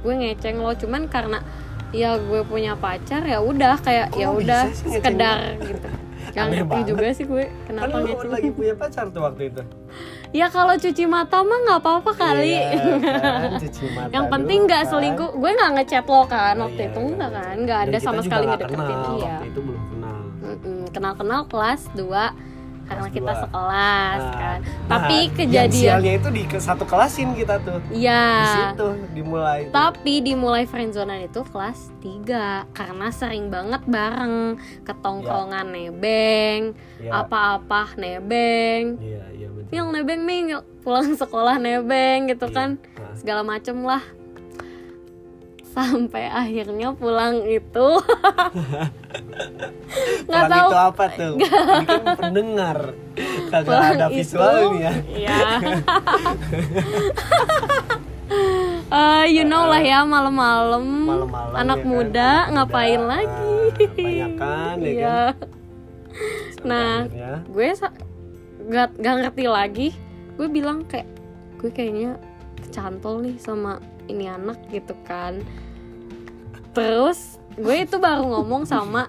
[0.00, 1.44] gue ngeceng lo cuman karena
[1.90, 5.88] ya gue punya pacar ya udah kayak ya udah sekedar gitu.
[6.30, 8.30] Aneh ngerti juga sih gue kan kenapa ngeceng.
[8.30, 9.62] lagi punya pacar tuh waktu itu
[10.30, 12.54] ya kalau cuci mata mah nggak apa-apa kali.
[12.54, 12.70] Iya,
[13.18, 14.90] kan, cuci mata yang penting nggak kan.
[14.90, 15.30] selingkuh.
[15.34, 17.40] gue nggak ngechat lo kan Oh, waktu iya, itu iya, enggak iya.
[17.42, 17.54] kan?
[17.58, 20.18] Nggak ada sama sekali nggak ngedeketin iya waktu itu belum kenal.
[20.90, 22.49] Kenal kenal kelas 2
[22.90, 23.42] karena Kelas kita dua.
[23.46, 24.58] sekelas Nah, kan.
[24.60, 27.78] nah, tapi yang kejadian sialnya itu di satu kelasin kita tuh.
[27.86, 34.58] Di ya situ dimulai tapi dimulai friendzonean itu kelas 3 karena sering banget bareng.
[34.82, 38.98] Ketongkrongan nebeng ya, apa-apa nebeng.
[38.98, 42.56] Iya iya betul Mil nebeng Mil pulang sekolah nebeng gitu Iya.
[42.56, 42.68] kan.
[42.98, 44.02] Nah, segala macem lah
[45.70, 47.88] sampai akhirnya pulang itu.
[50.26, 50.66] Nggak tahu.
[50.66, 51.34] itu apa tuh?
[51.36, 51.46] Ini
[51.84, 52.78] kan pendengar.
[53.48, 55.40] Kagak pulang ada visualnya ya.
[58.90, 60.82] Eh, you know lah ya malam-malam.
[60.82, 63.08] Malam-malam, anak ya kan, muda ngapain muda.
[63.08, 63.54] lagi?
[63.92, 65.18] Banyakan, ya Iya.
[66.54, 66.96] Sampai Nah.
[67.00, 67.96] akhirnya, gue sa-
[68.66, 69.88] gak, gak ngerti lagi.
[70.34, 71.08] Gue bilang kayak
[71.58, 72.10] gue kayaknya
[72.60, 73.78] kecantol nih sama
[74.10, 75.38] ini anak gitu kan.
[76.74, 79.06] Terus gue itu baru ngomong sama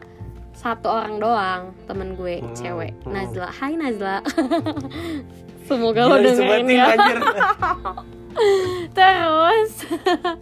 [0.51, 2.93] satu orang doang temen gue Hmm, cewek.
[3.01, 3.09] hmm.
[3.09, 3.49] Nazla.
[3.49, 4.21] Hai Nazla.
[5.69, 6.85] Semoga lo gila dengerin disebutin, ya
[8.97, 9.71] terus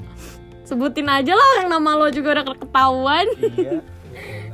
[0.67, 3.27] sebutin aja lah orang nama lo juga udah ketahuan.
[3.37, 3.79] Iya.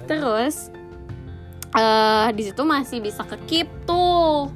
[0.06, 0.70] Terus
[1.76, 4.52] eh di situ masih bisa ke keep tuh.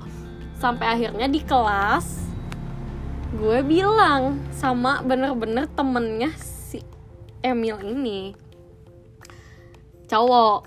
[0.59, 2.28] Sampai akhirnya di kelas
[3.29, 6.81] gue bilang sama bener-bener temennya si
[7.45, 8.33] Emil ini.
[10.09, 10.65] Cowok.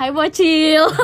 [0.00, 0.88] Hai bocil.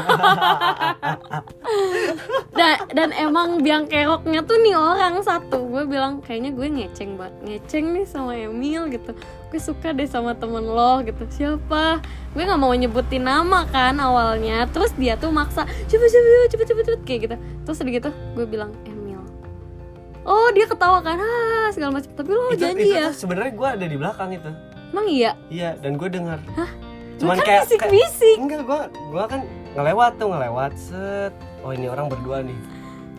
[2.57, 5.69] Dan, dan emang biang keroknya tuh nih orang satu.
[5.69, 9.13] Gue bilang kayaknya gue ngeceng banget Ngeceng nih sama Emil gitu.
[9.53, 11.29] Gue suka deh sama temen lo gitu.
[11.29, 12.01] Siapa?
[12.33, 14.65] Gue gak mau nyebutin nama kan awalnya.
[14.73, 17.37] Terus dia tuh maksa cepet cepet cepet cepet, cepet kayak gitu.
[17.69, 18.96] Terus udah gitu gue bilang Emil
[20.27, 21.17] Oh dia ketawa kan?
[21.17, 22.11] Ah, segala macam.
[22.13, 23.15] Tapi lo itu, janji itu ya?
[23.15, 24.51] sebenarnya gue ada di belakang itu.
[24.91, 25.33] Emang iya?
[25.49, 26.67] iya dan gue dengar Cuman
[27.17, 28.37] cuman kan kayak, kayak bisik-bisik.
[28.39, 29.41] Enggak gue gue kan
[29.73, 31.33] ngelewat tuh ngelewat set.
[31.63, 32.59] Oh ini orang berdua nih.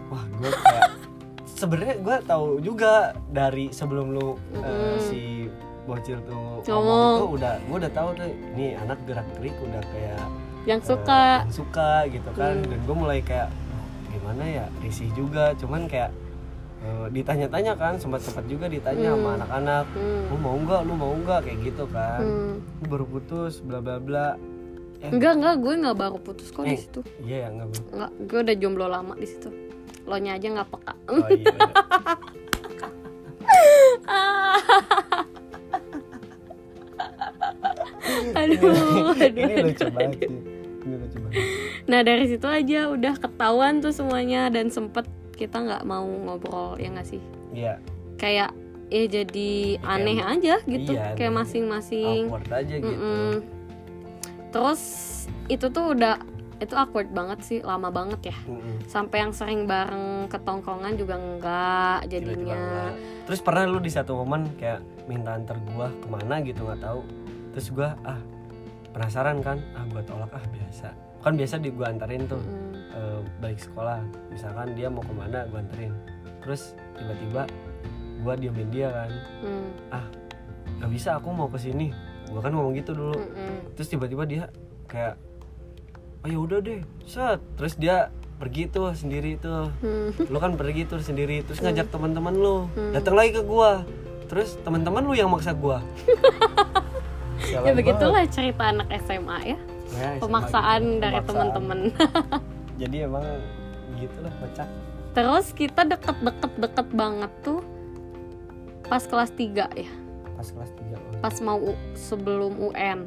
[0.07, 0.83] Wah gue kayak
[1.59, 2.93] sebenarnya gue tahu juga
[3.27, 4.95] dari sebelum lu eh, Mm-mm.
[5.01, 5.21] si
[5.87, 6.83] bocil tuh Ngomong.
[6.83, 7.15] ngomong.
[7.15, 10.19] tuh udah gue udah tahu tuh ini anak gerak gerik udah kayak
[10.67, 11.21] Yang eh, suka.
[11.41, 12.53] yang suka gitu kan.
[12.59, 12.67] Hmm.
[12.67, 13.47] dan gue mulai kayak
[14.11, 14.65] gimana ya?
[14.83, 15.55] Risih juga.
[15.55, 16.11] Cuman kayak
[16.79, 19.37] eh, ditanya-tanya kan sempat sempat juga ditanya sama Hmm.
[19.37, 20.23] anak-anak Hmm.
[20.27, 22.53] lu mau nggak lu mau nggak kayak gitu kan Hmm.
[22.75, 24.37] lu baru putus bla bla bla
[24.97, 26.79] eh, Enggak enggak gue nggak baru putus kok di Eh.
[26.79, 27.01] situ.
[27.21, 27.77] iya ya nggak Bu?
[27.91, 29.49] Enggak, gue udah jomblo lama di situ.
[30.03, 31.71] lo nya aja nggak peka oh iya bener.
[38.33, 38.71] aduh,
[39.15, 40.19] aduh, ini aduh, lucu banget aduh.
[40.21, 40.39] sih
[40.79, 41.41] ini lucu banget
[41.85, 45.05] nah dari situ aja udah ketahuan tuh semuanya dan sempet
[45.37, 47.21] kita nggak mau ngobrol ya nggak sih?
[47.53, 47.77] Iya.
[48.17, 48.51] Kayak
[48.87, 52.23] ya jadi Kayak- aneh aja gitu iya, kayak masing-masing.
[52.25, 52.87] awkward aja gitu.
[52.89, 53.31] Mm-mm.
[54.47, 54.81] terus
[55.47, 56.15] itu tuh udah
[56.57, 58.37] itu awkward banget sih lama banget ya.
[58.47, 58.81] Mm-mm.
[58.87, 62.57] sampai yang sering bareng ke tongkongan juga enggak jadinya.
[62.57, 62.91] enggak.
[63.27, 67.03] terus pernah lu di satu momen kayak minta antar gua ke mana gitu nggak tahu.
[67.51, 68.17] Terus gua ah
[68.89, 69.59] penasaran kan?
[69.75, 70.31] Ah gua tolak.
[70.31, 70.95] Ah biasa.
[71.19, 72.39] Kan biasa di gua anterin tuh.
[72.39, 72.66] Mm-mm.
[72.97, 74.01] Eh, balik sekolah.
[74.33, 75.93] Misalkan dia mau ke mana gua anterin.
[76.41, 77.45] Terus tiba-tiba
[78.25, 79.11] gua diemin dia kan.
[79.45, 79.69] Mm.
[80.77, 81.93] nggak bisa aku mau ke sini.
[82.33, 83.17] Gua kan ngomong gitu dulu.
[83.17, 83.73] Mm-mm.
[83.77, 84.43] terus tiba-tiba dia
[84.89, 85.15] kayak
[86.25, 86.81] oh ya udah deh.
[87.05, 87.39] Set.
[87.55, 89.69] Terus dia pergi tuh sendiri tuh.
[89.85, 90.29] Mm.
[90.33, 92.57] lu kan pergi tuh sendiri terus ngajak teman-teman lu.
[92.73, 92.91] Hmm.
[92.93, 93.85] datang lagi ke gua.
[94.27, 95.79] Terus teman-teman lu yang maksa gua.
[97.47, 99.57] Ya begitulah cerita anak SMA ya.
[99.95, 100.99] Ya, SMA pemaksaan gitu.
[100.99, 101.79] dari teman-teman
[102.77, 103.25] jadi emang
[103.97, 104.69] gitulah kocak
[105.17, 107.65] terus kita deket-deket-deket banget tuh
[108.87, 109.91] pas kelas 3 ya.
[110.37, 113.03] Pas kelas 3 pas mau U- sebelum UN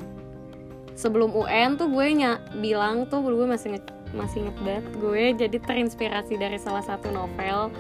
[0.99, 5.57] sebelum UN tuh gue nya bilang tuh gue masih inget masih inget banget gue jadi
[5.63, 7.71] terinspirasi dari salah satu novel.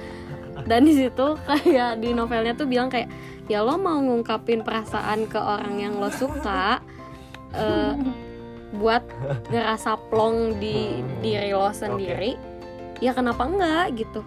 [0.64, 3.10] Dan di situ kayak di novelnya tuh bilang kayak
[3.50, 6.78] ya lo mau ngungkapin perasaan ke orang yang lo suka
[7.50, 7.92] eh,
[8.70, 9.02] buat
[9.50, 12.38] ngerasa plong di diri lo sendiri
[13.00, 14.22] ya kenapa enggak gitu.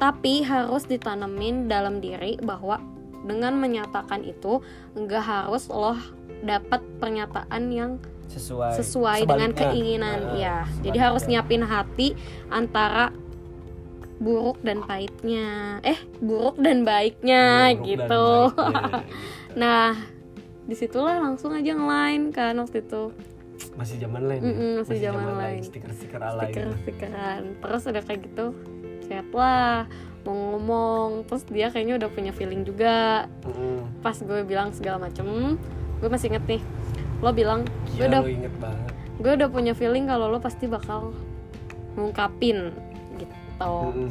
[0.00, 2.80] Tapi harus ditanemin dalam diri bahwa
[3.24, 4.60] dengan menyatakan itu
[4.98, 5.94] enggak harus lo
[6.42, 7.92] dapat pernyataan yang
[8.28, 8.74] sesuai.
[8.80, 10.82] sesuai dengan keinginan Nah, ya sebaliknya.
[10.82, 12.08] jadi harus nyiapin hati
[12.50, 13.12] antara
[14.18, 15.78] buruk dan pahitnya.
[15.84, 18.00] Eh buruk dan baiknya Buruk dan gitu.
[18.08, 18.26] baiknya, gitu.
[19.60, 19.94] nah
[20.64, 23.12] di situlah langsung aja nge-line kan waktu itu
[23.74, 24.50] masih zaman lain ya?
[24.50, 25.60] Mm-mm, masih zaman lain.
[25.62, 26.76] stiker-stiker alay stiker gitu.
[26.86, 28.46] stikeran terus udah kayak gitu
[29.06, 29.86] chat lah
[30.24, 34.00] mau ngomong terus dia kayaknya udah punya feeling juga Mm-mm.
[34.00, 35.58] pas gue bilang segala macem
[36.00, 36.62] gue masih inget nih
[37.20, 37.62] lo bilang
[37.94, 41.12] gue udah inget banget gue udah punya feeling kalau lo pasti bakal
[41.94, 42.72] ngungkapin
[43.20, 44.08] gitu Mm-mm.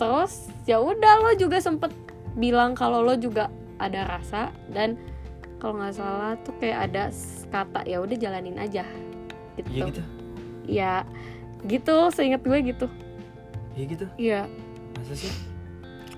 [0.00, 1.92] terus ya udah lo juga sempet
[2.36, 4.96] bilang kalau lo juga ada rasa dan
[5.66, 7.10] kalau nggak salah tuh kayak ada
[7.50, 8.86] kata ya udah jalanin aja
[9.58, 9.66] gitu.
[9.74, 10.02] Iya gitu?
[10.62, 10.94] Ya
[11.66, 12.86] gitu seingat gue gitu.
[13.74, 14.06] Iya gitu?
[14.14, 14.40] Iya.
[14.94, 15.34] Masa sih?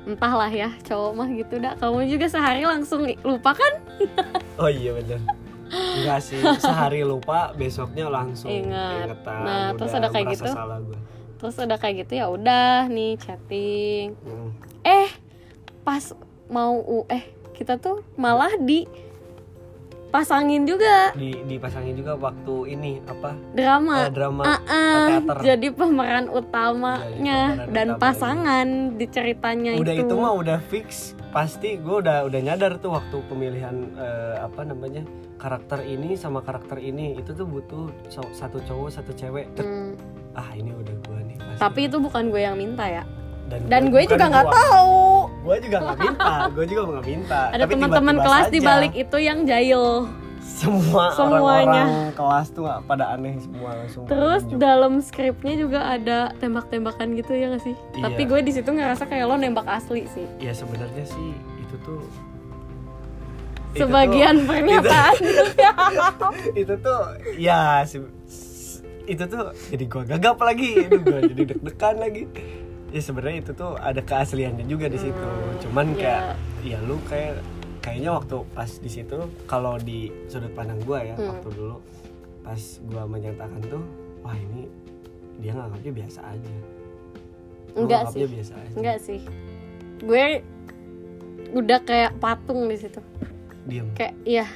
[0.05, 1.57] Entahlah ya cowok mah gitu.
[1.65, 3.73] Dah kamu juga sehari langsung lupa kan?
[4.61, 5.17] Oh iya bener.
[5.73, 9.09] Enggak sih, sehari lupa, besoknya langsung Ingat.
[9.09, 10.45] ingetan, Nah, terus ada kayak gitu?
[10.53, 10.99] salah gue.
[11.39, 14.13] terus udah kayak gitu ya udah nih chatting.
[14.29, 14.51] Mm.
[14.83, 15.09] eh
[15.87, 16.05] pas
[16.51, 17.25] mau eh
[17.57, 18.85] kita tuh malah di
[20.09, 21.13] pasangin juga.
[21.13, 23.37] Di dipasangin juga waktu ini apa?
[23.53, 24.09] drama.
[24.09, 24.43] Eh, drama.
[24.45, 25.37] Ah, ah, teater.
[25.45, 28.01] jadi pemeran utamanya Jadi pemeran dan utamanya.
[28.01, 28.67] pasangan
[28.97, 31.13] di ceritanya udah itu, itu mah udah fix.
[31.29, 35.05] Pasti gue udah udah nyadar tuh waktu pemilihan eh, apa namanya
[35.37, 37.15] karakter ini sama karakter ini.
[37.21, 37.93] Itu tuh butuh
[38.33, 39.47] satu cowok satu cewek.
[39.61, 39.93] Hmm,
[40.33, 41.59] ah ini udah gue nih pasti.
[41.59, 43.03] tapi itu bukan gue yang minta ya
[43.49, 44.97] dan, dan gue juga nggak tahu.
[45.45, 47.41] Gue juga nggak minta gue juga nggak minta.
[47.57, 50.09] Ada teman-teman kelas di balik itu yang jahil.
[50.49, 51.87] Semua Semuanya.
[51.87, 54.59] orang-orang kelas tuh nggak pada aneh semua langsung terus nunjuk.
[54.59, 57.77] dalam skripnya juga ada tembak-tembakan gitu ya gak sih?
[57.95, 58.03] Iya.
[58.11, 60.27] tapi gue di situ ngerasa kayak lo nembak asli sih.
[60.43, 61.31] Ya sebenarnya sih
[61.63, 62.03] itu tuh
[63.77, 65.15] itu sebagian pernyataan.
[66.19, 67.01] Tuh, itu tuh
[67.39, 67.85] ya
[69.09, 69.41] itu tuh
[69.73, 70.91] jadi gua gagap lagi.
[70.91, 72.23] Itu gua jadi deg-degan lagi
[72.89, 75.13] ya sebenarnya itu tuh ada keasliannya juga di situ.
[75.13, 75.99] Hmm, cuman iya.
[75.99, 76.23] kayak
[76.65, 77.41] ya lu kayak
[77.79, 81.33] kayaknya waktu pas di situ kalau di sudut pandang gua ya Hmm.
[81.33, 81.77] waktu dulu
[82.41, 83.83] pas gua menyatakan tuh
[84.21, 84.67] wah ini
[85.39, 86.53] dia nganggapnya biasa aja.
[87.71, 88.21] Gua enggak sih.
[88.27, 88.75] biasa aja.
[88.75, 89.21] Enggak sih.
[89.99, 90.27] Gue
[91.51, 92.99] udah kayak patung di situ.
[93.65, 93.87] Diem.
[93.95, 94.47] Kayak ya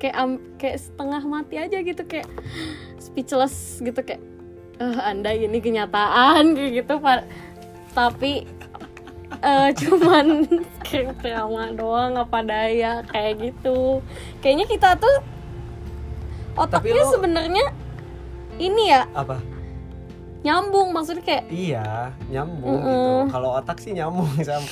[0.00, 2.26] kayak am- kayak setengah mati aja gitu kayak
[2.96, 4.22] speechless gitu kayak
[4.80, 7.28] eh anda ini kenyataan kayak gitu pak
[7.90, 8.46] tapi
[9.40, 10.44] eh cuman
[10.78, 14.04] skrip drama doang apa daya kayak gitu
[14.38, 15.16] kayaknya kita tuh
[16.54, 17.64] otaknya lo- sebenarnya
[18.56, 19.40] ini ya apa
[20.40, 22.88] nyambung maksudnya kayak Iya, nyambung Mm-mm.
[22.88, 23.12] gitu.
[23.28, 24.64] Kalau otak sih nyambung sama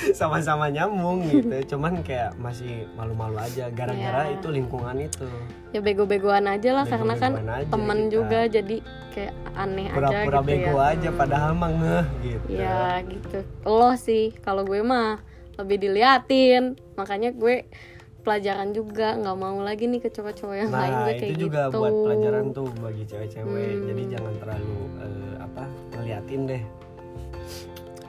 [0.20, 1.76] sama-sama nyambung gitu.
[1.76, 3.68] Cuman kayak masih malu-malu aja.
[3.70, 4.36] Gara-gara Iya.
[4.40, 5.28] itu lingkungan itu.
[5.72, 8.12] Ya bego-begoan aja lah karena kan aja temen kita.
[8.12, 8.76] juga jadi
[9.12, 12.46] kayak aneh aja pura-pura gitu bego ya aja padahal mah ngeh gitu.
[12.48, 13.38] Ya gitu.
[13.68, 15.20] Lo sih kalau gue mah
[15.60, 16.74] lebih diliatin.
[16.96, 17.68] Makanya gue
[18.22, 21.60] pelajaran juga nggak mau lagi nih ke cowok-cowok yang lain nah gue itu kayak juga
[21.66, 21.78] gitu.
[21.82, 23.66] buat pelajaran tuh bagi cewek-cewek.
[23.74, 23.84] Hmm.
[23.90, 25.64] jadi jangan terlalu eh, apa
[25.98, 26.62] ngeliatin deh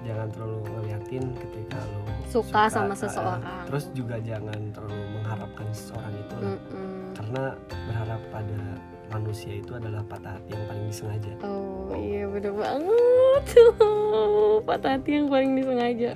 [0.04, 3.42] jangan terlalu ngeliatin ketika lo Suka sama eh, seseorang.
[3.66, 6.52] terus juga jangan terlalu mengharapkan seseorang itu lah.
[6.52, 6.92] Mm-mm.
[7.14, 7.44] karena
[7.88, 8.60] berharap pada
[9.10, 13.44] manusia itu adalah patah hati yang paling disengaja Oh iya bener banget
[14.66, 16.12] Patah hati yang paling disengaja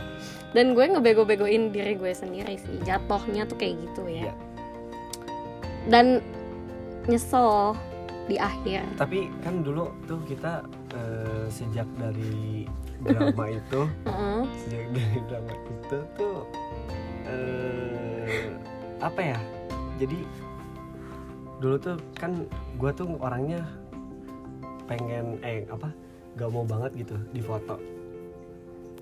[0.50, 4.34] Dan gue ngebego-begoin diri gue sendiri sih Jatohnya tuh kayak gitu ya Iya.
[5.86, 6.26] Dan
[7.06, 7.78] nyesel
[8.26, 10.60] di akhir tapi kan dulu tuh kita
[10.98, 12.66] eh, sejak dari
[13.00, 14.42] drama itu Heeh.
[14.60, 16.38] sejak dari drama itu tuh
[17.24, 18.50] eh,
[18.98, 19.40] apa ya?
[19.98, 20.20] Jadi
[21.58, 23.62] dulu tuh kan gue tuh orangnya
[24.86, 25.90] pengen eh apa?
[26.34, 27.78] Gak mau banget gitu di foto.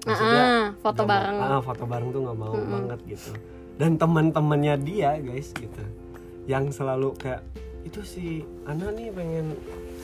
[0.05, 1.37] Ah, foto mau- bareng.
[1.37, 2.71] Ah, foto bareng tuh nggak mau Mm-mm.
[2.71, 3.31] banget gitu.
[3.75, 5.83] Dan teman-temannya dia guys gitu
[6.45, 7.41] yang selalu kayak
[7.81, 8.25] itu si
[8.63, 9.57] Ana nih pengen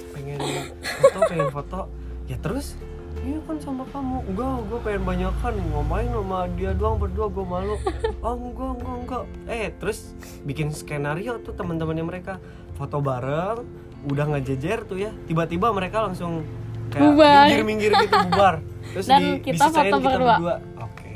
[0.10, 0.40] pengen
[0.82, 1.80] foto pengen foto.
[2.26, 2.74] Ya terus?
[3.22, 4.24] Iya kan sama kamu.
[4.32, 5.54] Enggak gue pengen banyakan.
[5.60, 7.76] Ngapain sama dia doang berdua gue malu.
[8.24, 9.24] Oh enggak enggak enggak.
[9.52, 12.40] Eh terus bikin skenario tuh teman-temannya mereka.
[12.80, 13.68] Foto bareng
[14.08, 15.12] udah ngejejer tuh ya.
[15.28, 16.42] Tiba-tiba mereka langsung
[16.90, 17.46] kayak Bubar.
[17.48, 18.56] minggir-minggir gitu bubar.
[18.92, 20.36] Terus Dan di, kita foto kita berdua.
[20.40, 20.56] berdua.
[20.82, 21.12] Oke.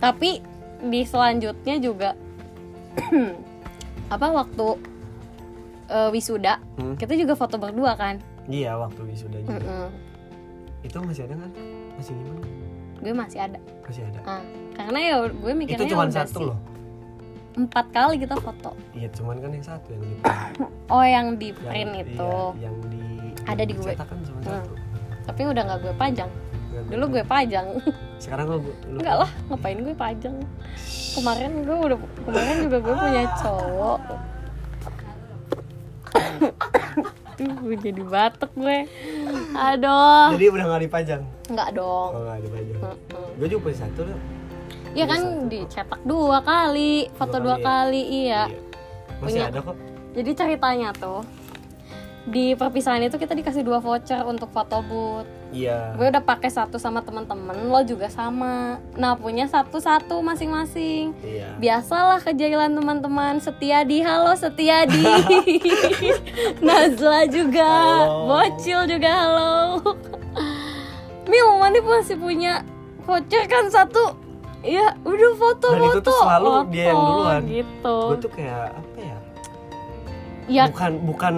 [0.00, 0.30] Tapi
[0.84, 2.10] di selanjutnya juga
[4.14, 4.66] Apa waktu
[5.86, 6.94] eh, wisuda Hmm.
[6.94, 8.18] Kita juga foto berdua kan?
[8.44, 9.56] Iya waktu wisuda juga.
[9.58, 9.88] Mm-mm.
[10.82, 11.50] itu masih ada kan
[11.94, 12.44] masih gimana?
[12.98, 13.58] Gue masih ada.
[13.82, 14.18] Masih ada?
[14.22, 14.42] Ah,
[14.74, 16.46] Karena ya gue itu mikirnya cuma udah satu sih.
[16.46, 16.58] loh.
[17.54, 18.70] Empat kali kita foto.
[18.92, 20.14] Iya cuman kan yang satu yang di
[20.92, 22.32] Oh yang di yang, print itu.
[22.52, 23.02] iya, yang di
[23.44, 23.92] Ada yang di gue.
[23.94, 24.48] kan cuma Hmm.
[24.60, 24.72] satu.
[25.24, 26.30] Tapi udah gak gue pajang.
[26.68, 27.66] Nggak Dulu gue pajang.
[28.18, 28.56] sekarang lo
[28.90, 30.36] Enggak lah ngapain gue pajang?
[31.14, 34.00] Kemarin gue udah Kemarin juga gue punya cowok
[37.34, 38.86] Tuh gue jadi batuk gue.
[39.52, 40.30] Aduh.
[40.32, 42.08] Jadi udah nggak dipajang Enggak dong.
[42.10, 43.28] Oh nggak dipajang Mm-mm.
[43.34, 44.20] gue juga punya satu loh
[44.94, 45.50] Ya kan satu.
[45.50, 48.42] dicetak dua kali Foto Dua dua kali kali, Iya.
[49.18, 49.44] Masih Punya.
[49.48, 49.76] ada kok.
[50.14, 51.20] Jadi ceritanya tuh
[52.24, 55.28] di perpisahan itu kita dikasih dua voucher untuk foto booth.
[55.54, 58.82] Iya Gue udah pakai satu sama teman-teman, lo juga sama.
[58.94, 61.14] Nah punya satu-satu masing-masing.
[61.22, 63.38] iya Biasalah kejailan teman-teman.
[63.38, 65.06] Setiadi, halo Setiadi.
[66.66, 67.70] Nazla juga,
[68.02, 68.26] Halo.
[68.26, 69.54] Bocil juga halo.
[71.24, 72.66] Mil, mana masih punya
[73.00, 74.18] voucher kan satu?
[74.60, 76.08] Ya udah foto Dan itu foto.
[76.08, 77.42] tuh selalu dia yang duluan.
[77.44, 77.96] Gitu.
[78.00, 79.18] gue tuh kayak apa ya
[80.44, 81.34] Ya bukan bukan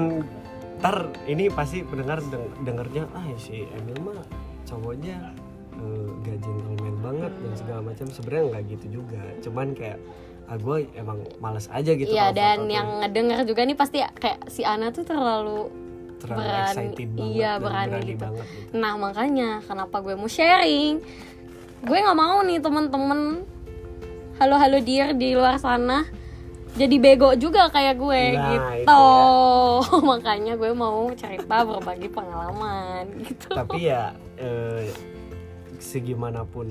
[0.76, 4.20] ntar ini pasti pendengar deng- dengernya ah si Emil mah
[4.64, 5.16] cowoknya
[5.74, 9.98] eh, gak gentleman banget dan segala macam sebenarnya nggak gitu juga cuman kayak
[10.46, 12.72] ah gue emang males aja gitu Iya dan foto tuh.
[12.72, 15.66] yang ngedenger juga nih pasti kayak si Ana tuh terlalu
[16.16, 18.20] terlalu berani- excited banget iya, dan berani gitu.
[18.22, 18.68] banget gitu.
[18.72, 20.94] Nah makanya kenapa gue mau sharing
[21.76, 23.20] Gue nggak mau nih temen-temen
[24.36, 26.06] Halo-halo dear di luar sana
[26.76, 28.84] Jadi bego juga kayak gue Nah, gitu.
[28.84, 29.02] itu
[30.12, 33.48] Makanya gue mau cerita berbagi pengalaman gitu.
[33.50, 34.92] Tapi ya eh,
[35.78, 36.68] segimanapun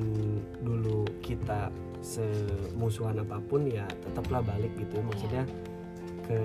[0.61, 5.01] dulu kita semusuhan apa pun ya tetaplah balik gitu.
[5.01, 5.43] Maksudnya
[6.23, 6.39] ke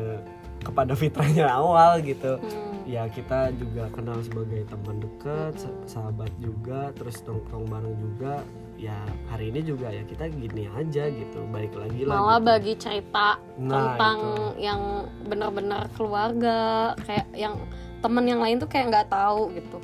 [0.60, 2.36] kepada fitrahnya awal gitu.
[2.36, 8.44] Hmm, ya kita juga kenal sebagai teman dekat sa- sahabat juga terus nongkrong bareng juga
[8.80, 8.96] ya
[9.28, 12.48] hari ini juga ya kita gini aja gitu balik lagi lah Malah gitu.
[12.48, 13.28] bagi cerita
[13.60, 14.18] Nah, tentang
[14.56, 14.64] itu.
[14.64, 14.80] yang
[15.28, 16.58] benar-benar keluarga
[17.04, 17.54] Kayak yang
[18.00, 19.78] temen yang lain tuh kayak nggak tahu gitu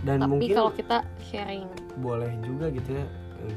[0.00, 1.68] dan Tapi mungkin kalau kita sharing
[2.00, 3.04] boleh juga gitu ya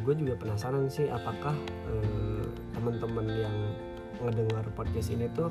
[0.04, 1.56] gue juga penasaran sih apakah
[1.88, 2.44] eh,
[2.76, 3.56] teman-teman yang
[4.20, 5.48] ngedengar podcast ini tuh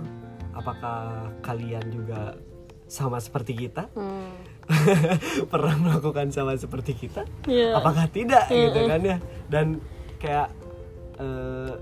[0.52, 2.36] apakah kalian juga
[2.84, 4.51] sama seperti kita hmm.
[5.52, 7.26] pernah melakukan sama seperti kita?
[7.46, 7.76] Iya.
[7.78, 9.16] apakah tidak gitu kan ya?
[9.50, 9.66] Dan
[10.22, 10.48] kayak
[11.18, 11.74] eh,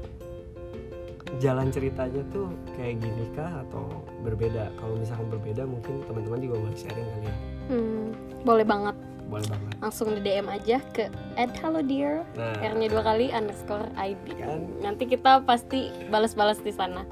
[1.39, 3.62] jalan ceritanya tuh kayak gini kah?
[3.68, 4.72] Atau berbeda?
[4.81, 7.37] Kalau misalkan berbeda mungkin teman-teman juga boleh sharing kali ya.
[7.70, 8.07] Hmm,
[8.43, 8.97] boleh banget
[9.31, 9.70] boleh banget.
[9.78, 11.07] Langsung di DM aja ke
[11.39, 14.66] @hellodear nah R-nya dua kali underscore ID Kan.
[14.83, 17.07] nanti kita pasti balas-balas di sana.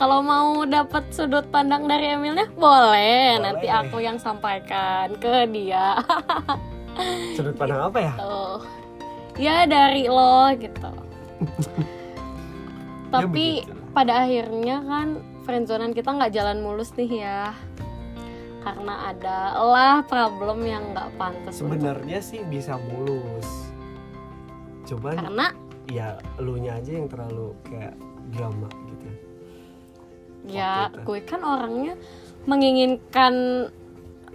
[0.00, 3.44] Kalau mau dapat sudut pandang dari Emilnya boleh, Boleh.
[3.44, 6.00] nanti aku yang sampaikan ke dia.
[7.38, 8.12] Sudut pandang apa ya?
[8.18, 8.58] Tuh
[9.38, 10.90] ya dari lo gitu.
[13.14, 13.72] Tapi begitu.
[13.94, 17.54] pada akhirnya kan friendzonean kita nggak jalan mulus nih ya
[18.68, 23.72] karena ada lah problem yang nggak pantas sebenarnya sih bisa mulus.
[24.84, 25.46] Cuman karena?
[25.88, 27.96] ya elunya aja yang terlalu kayak
[28.28, 29.06] drama gitu
[30.52, 30.92] ya.
[30.92, 31.00] Itu.
[31.08, 31.96] gue kan orangnya
[32.44, 33.34] menginginkan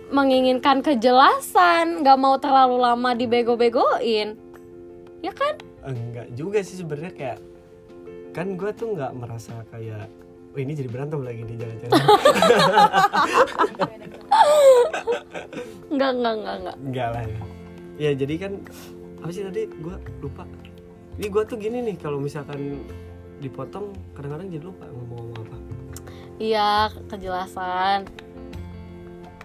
[0.10, 4.34] menginginkan kejelasan nggak mau terlalu lama dibego-begoin.
[5.22, 5.62] Ya kan?
[5.86, 7.40] Enggak juga sih sebenarnya kayak
[8.34, 10.10] kan gue tuh nggak merasa kayak
[10.54, 11.98] oh ini jadi berantem lagi nih jangan-jangan
[15.90, 17.40] nggak nggak nggak nggak enggak lah ya
[18.00, 18.52] ya jadi kan
[19.20, 20.44] apa sih tadi gue lupa
[21.16, 22.82] ini gue tuh gini nih kalau misalkan
[23.38, 25.58] dipotong kadang-kadang jadi lupa ngomong apa
[26.38, 28.10] iya kejelasan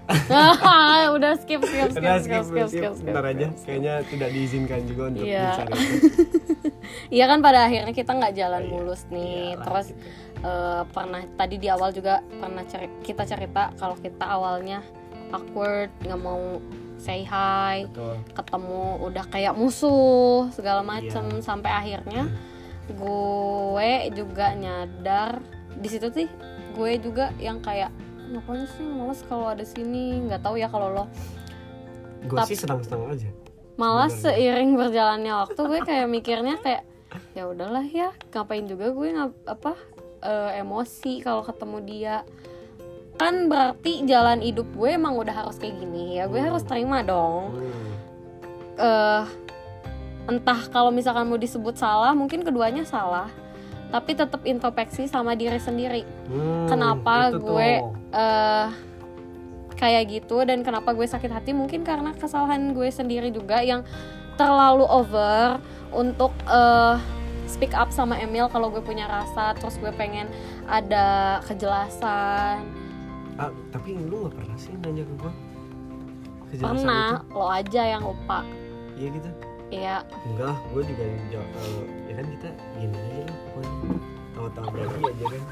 [1.15, 3.65] udah skip skip skip Udah, skip skip skip, skip, Ntar aja skip.
[3.69, 5.45] kayaknya tidak diizinkan juga untuk Iya.
[5.53, 5.75] bicara.
[7.13, 9.53] Iya kan pada akhirnya kita nggak jalan Iya, mulus nih.
[9.53, 10.01] Iyalah, Terus gitu.
[10.39, 14.81] Eh, pernah tadi di awal juga pernah ceri- kita cerita kalau kita awalnya
[15.29, 16.59] awkward nggak mau
[16.99, 18.19] say hi, betul.
[18.33, 21.23] ketemu udah kayak musuh segala macem.
[21.31, 21.41] Iya.
[21.41, 22.27] sampai akhirnya
[22.89, 25.39] gue juga nyadar
[25.79, 26.27] di situ sih
[26.75, 27.93] gue juga yang kayak
[28.29, 30.21] ngapain sih males kalau ada sini?
[30.21, 31.05] Nggak tahu ya kalau lo.
[32.25, 33.31] Gue Tap- sih senang-senang aja.
[33.75, 34.35] malah Sebenarnya.
[34.35, 36.83] seiring berjalannya waktu gue kayak mikirnya kayak
[37.33, 39.73] ya udahlah ya ngapain juga gue ngap apa
[40.23, 42.17] eh, emosi kalau ketemu dia.
[43.19, 47.59] Kan berarti jalan hidup gue emang udah harus kayak gini ya gue harus terima dong.
[48.79, 49.25] Eh
[50.29, 53.27] entah kalau misalkan mau disebut salah mungkin keduanya salah.
[53.89, 56.05] Tapi tetap introspeksi sama diri sendiri.
[56.29, 57.71] Hmm, Kenapa itu gue
[58.13, 58.69] eh
[59.79, 61.51] kayak gitu dan kenapa gue sakit hati?
[61.57, 63.83] Mungkin karena kesalahan gue sendiri juga yang
[64.39, 65.59] terlalu over
[65.91, 67.18] untuk eh
[67.49, 70.29] speak up sama Emil kalau gue punya rasa terus gue pengen
[70.69, 72.63] ada kejelasan.
[73.41, 75.33] Ah, tapi lu gak pernah sih nanya ke gue
[76.53, 78.45] kejelasan pernah lo aja yang lupa.
[78.45, 79.01] Itu?
[79.01, 79.31] iya gitu?
[79.69, 79.97] Ya
[80.29, 83.77] enggak gue juga jawab eh, ya kan kita gini aja lah pokoknya.
[84.39, 85.43] Tahu-tahu berarti aja kan.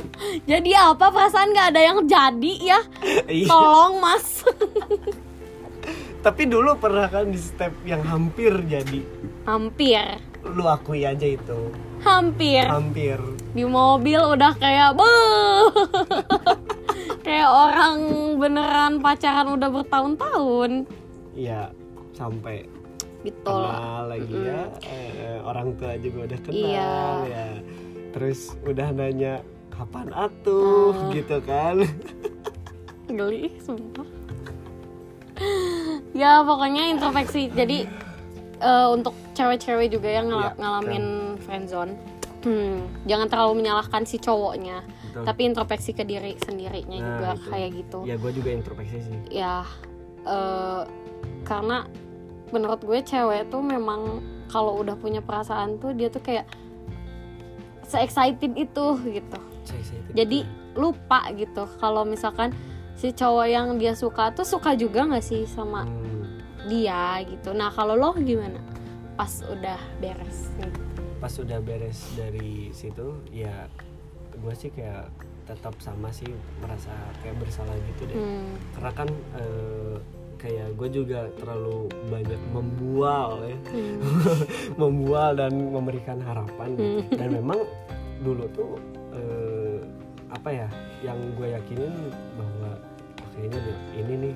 [0.50, 1.06] Jadi apa?
[1.12, 2.80] Perasaan nggak ada yang jadi ya?
[3.38, 3.46] Iya.
[3.48, 4.42] tolong mas.
[6.26, 9.02] Tapi dulu pernah kan di step yang hampir jadi.
[9.42, 11.70] Hampir lu akui aja itu.
[12.02, 12.66] Hampir.
[12.66, 13.18] Hampir.
[13.54, 15.70] Di mobil udah kayak "Beuh."
[17.26, 17.98] kayak orang
[18.36, 20.70] beneran pacaran udah bertahun-tahun.
[21.32, 21.70] Iya
[22.12, 22.66] sampai
[23.22, 24.62] gitu loh kenal lagi ya.
[24.82, 26.94] Eh, orang tua juga udah kenal Iya.
[27.30, 27.46] ya.
[28.12, 29.34] Terus udah nanya
[29.70, 30.90] kapan atuh?
[30.90, 31.10] Ah.
[31.14, 31.76] gitu kan.
[33.16, 34.08] Geli sumpah.
[36.12, 37.48] Ya pokoknya introspeksi.
[37.50, 37.86] Jadi
[38.62, 41.04] eh, untuk cewek-cewek juga yang ngala- Iya, ngalamin
[41.36, 41.92] friendzone
[42.40, 45.22] hmm, jangan terlalu menyalahkan si cowoknya Betul.
[45.24, 47.48] tapi introspeksi ke diri sendirinya Nah, juga itu.
[47.48, 47.98] kayak gitu.
[48.02, 49.16] Ya gue juga introspeksi sih.
[49.30, 49.62] Ya
[50.22, 50.82] eh,
[51.42, 51.86] karena
[52.48, 56.44] menurut gue cewek tuh memang kalau udah punya perasaan tuh dia tuh kayak
[57.82, 59.38] se excited itu gitu.
[59.62, 59.74] Itu
[60.12, 60.38] jadi
[60.74, 61.68] lupa gitu.
[61.76, 62.52] Kalau misalkan
[62.92, 66.11] si cowok yang dia suka tuh suka juga nggak sih sama Hmm,
[66.66, 67.50] dia gitu.
[67.54, 68.58] Nah kalau lo gimana?
[69.18, 70.72] Pas udah beres nih.
[71.18, 73.66] Pas udah beres dari situ ya
[74.32, 75.06] gue sih kayak
[75.46, 76.30] tetap sama sih
[76.62, 76.90] merasa
[77.22, 78.16] kayak bersalah gitu deh.
[78.18, 79.08] Hmm, karena kan
[79.38, 79.96] eh,
[80.38, 83.58] kayak gue juga terlalu banyak membual ya.
[83.70, 83.98] Hmm,
[84.82, 86.98] membual dan memberikan harapan gitu.
[87.06, 87.18] Hmm.
[87.18, 87.60] dan memang
[88.22, 88.72] dulu tuh
[89.14, 89.78] eh,
[90.32, 90.68] apa ya
[91.04, 91.92] yang gue yakinin
[92.38, 92.78] bahwa
[93.20, 93.60] "Oh, kayaknya
[93.98, 94.34] ini nih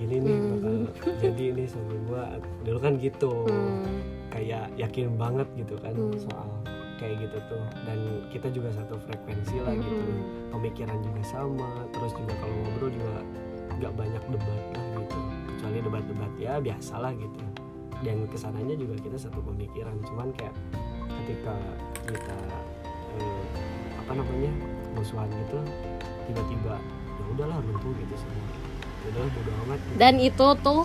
[0.00, 0.48] ini nih Hmm.
[0.50, 0.74] bakal
[1.20, 2.24] jadi ini sama gue
[2.64, 3.32] dulu kan gitu.
[3.44, 6.16] Hmm, kayak yakin banget gitu kan Hmm.
[6.16, 6.48] soal
[6.96, 7.64] kayak gitu tuh.
[7.84, 7.98] Dan
[8.28, 9.82] kita juga satu frekuensi lah Hmm.
[9.82, 10.04] gitu
[10.50, 13.14] pemikiran juga sama terus juga kalau ngobrol juga
[13.76, 15.18] nggak banyak debat lah gitu.
[15.50, 17.40] Kecuali debat-debat ya biasalah gitu.
[18.00, 19.92] Dan ke sananya juga kita satu pemikiran.
[20.02, 20.56] Cuman kayak
[21.20, 21.52] ketika
[22.06, 22.38] kita
[23.12, 23.44] eh,
[23.98, 24.52] apa namanya
[24.90, 25.58] musuhan gitu
[26.26, 26.74] tiba-tiba
[27.10, 28.46] ya udahlah runtuh gitu semua
[29.96, 30.84] dan itu tuh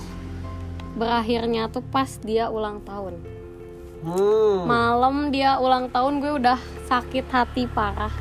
[0.93, 3.19] berakhirnya tuh pas dia ulang tahun.
[4.05, 4.69] Hmm.
[4.69, 8.13] malam dia ulang tahun gue udah sakit hati parah.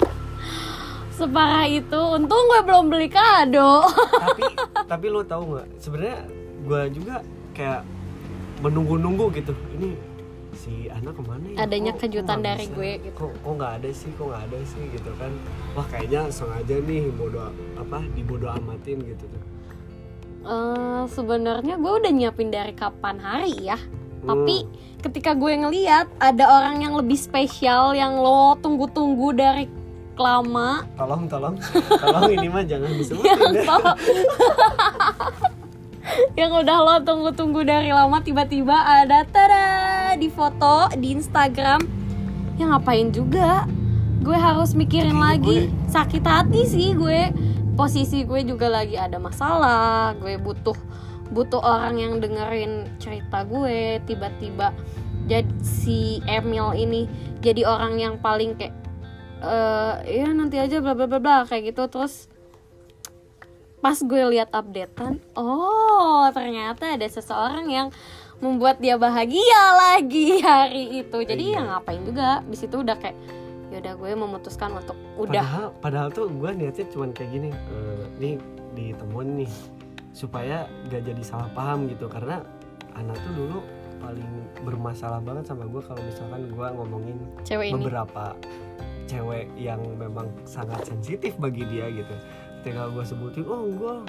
[1.13, 3.85] Separah itu untung gue belum beli kado.
[4.11, 4.43] Tapi
[4.91, 5.67] tapi lo tahu nggak?
[5.77, 6.19] Sebenarnya
[6.65, 7.15] gue juga
[7.53, 7.85] kayak
[8.59, 9.53] menunggu-nunggu gitu.
[9.77, 9.93] Ini
[10.57, 11.57] si anak ke mana ya?
[11.63, 12.75] Adanya Kok- kejutan kok dari bisa?
[12.75, 13.17] gue gitu.
[13.21, 14.11] kok kok nggak ada sih?
[14.17, 14.83] Kok nggak ada sih?
[14.89, 15.33] Gitu kan.
[15.77, 17.39] Wah kayaknya sengaja nih bodo
[17.77, 19.43] apa dibodo amatin gitu tuh
[20.45, 23.81] Eh, sebenarnya gue udah nyiapin dari kapan hari ya.
[24.23, 24.65] Tapi
[25.01, 29.65] ketika gue ngeliat ada orang yang lebih spesial yang lo tunggu-tunggu dari
[30.15, 30.85] lama.
[30.95, 31.57] Tolong tolong.
[31.91, 33.57] Tolong ini mah jangan disebutin yang
[36.37, 39.67] yang udah lo tunggu-tunggu dari lama tiba-tiba ada tada
[40.15, 41.81] di foto di Instagram.
[42.55, 43.65] Ya ngapain juga?
[44.21, 45.57] Gue harus mikirin Kayaknya lagi.
[45.65, 47.21] gue- sakit hati sih gue
[47.75, 50.79] posisi gue juga lagi ada masalah gue butuh
[51.35, 53.99] butuh orang yang dengerin cerita gue.
[54.07, 54.71] Tiba-tiba
[55.27, 57.11] jadi si Emil ini
[57.43, 58.75] jadi orang yang paling kayak
[59.45, 61.91] eh ya nanti aja bla bla bla bla kayak gitu.
[61.91, 62.31] Terus
[63.83, 67.89] pas gue lihat updatean oh ternyata ada seseorang yang
[68.41, 71.19] membuat dia bahagia lagi hari itu.
[71.27, 71.61] Jadi Iya.
[71.61, 73.19] ya ngapain juga di situ udah kayak
[73.75, 75.43] ya udah gue memutuskan untuk udah.
[75.43, 78.35] Padahal padahal tuh gue niatnya cuman kayak gini eh, nih
[78.79, 79.53] ditemuin nih
[80.15, 82.07] supaya gak jadi salah paham gitu.
[82.07, 82.39] Karena
[82.95, 83.59] anak tuh dulu
[83.99, 87.83] paling bermasalah banget sama gue kalau misalkan gue ngomongin cewek ini.
[87.83, 88.39] beberapa
[89.11, 92.15] cewek yang memang sangat sensitif bagi dia gitu.
[92.63, 94.07] Tinggal gue sebutin oh enggak.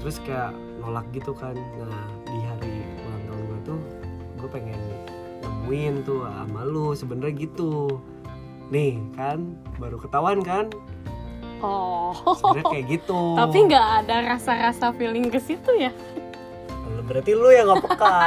[0.00, 1.52] Terus kayak nolak gitu kan.
[1.52, 3.80] Nah di hari ulang tahun gue tuh
[4.40, 4.80] gue pengen
[5.44, 8.00] nemuin tuh sama lu sebenarnya gitu
[8.72, 9.52] nih kan?
[9.76, 10.72] Baru ketahuan kan?
[11.60, 12.10] Oh.
[12.34, 13.20] Sebenarnya kayak gitu.
[13.40, 15.92] Tapi nggak ada rasa-rasa feeling ke situ ya?
[17.02, 18.08] Berarti lu yang gak peka.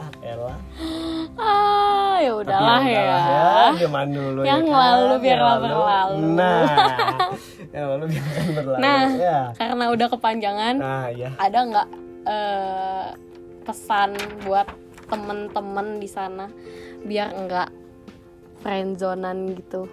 [0.00, 0.56] Ah, elah.
[1.36, 5.20] Ah ya udahlah ya, udahlah gimana dulu Yang ya lalu kan?
[5.20, 6.16] biar Yang berlalu.
[6.30, 6.62] nah
[7.74, 9.04] yang lalu biar berlalu Nah.
[9.10, 9.38] ya.
[9.56, 11.88] karena udah kepanjangan nah ya ada nggak
[12.26, 13.06] eh,
[13.62, 14.10] pesan
[14.42, 14.68] buat
[15.06, 16.46] temen-temen di sana?
[17.02, 17.68] Biar nggak
[18.60, 19.88] friendzonan gitu.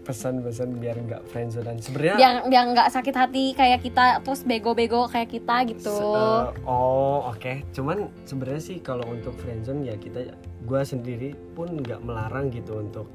[0.00, 5.28] Pesan-pesan biar nggak friendzone sebenarnya biar biar nggak sakit hati kayak kita terus bego-bego kayak
[5.28, 5.92] kita gitu.
[5.92, 7.62] Eh, oh oke.
[7.70, 10.34] Cuman sebenarnya sih kalau untuk friendzone ya kita
[10.66, 13.06] gue sendiri pun nggak melarang gitu untuk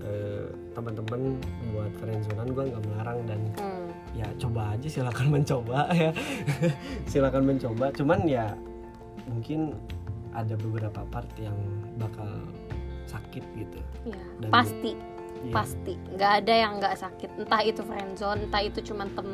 [0.00, 1.38] eh, teman-teman
[1.70, 3.18] buat friendzonean gue nggak melarang.
[3.28, 3.86] Dan Hmm,
[4.16, 6.10] ya coba aja silakan mencoba ya.
[7.04, 7.92] Silakan mencoba.
[7.94, 8.56] Cuman ya
[9.28, 9.76] mungkin
[10.34, 11.54] ada beberapa part yang
[12.00, 12.26] bakal
[13.10, 13.78] sakit gitu.
[14.06, 14.92] Ya, Dan- pasti
[15.40, 15.52] Iya.
[15.52, 15.92] pasti.
[16.12, 17.30] Nggak ada yang nggak sakit.
[17.36, 19.28] Entah itu friendzone entah itu cuman tem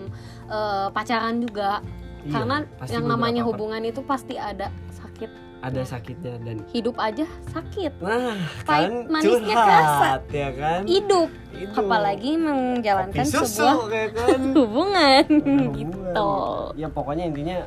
[0.46, 1.82] eh, pacaran juga.
[2.22, 2.56] Iya, karena
[2.88, 5.30] yang namanya hubungan itu pasti ada sakit.
[5.56, 7.98] Ada sakitnya dan hidup aja sakit.
[7.98, 10.80] Nah Pahit kan manisnya curhat ya kan?
[10.86, 11.28] Hidup.
[11.50, 11.72] Itu.
[11.74, 14.40] apalagi menjalankan Kopi susu sebuah kayak kan?
[14.58, 15.24] hubungan.
[15.26, 15.74] Hubungan.
[15.74, 16.30] gitu.
[16.76, 17.58] Ya pokoknya intinya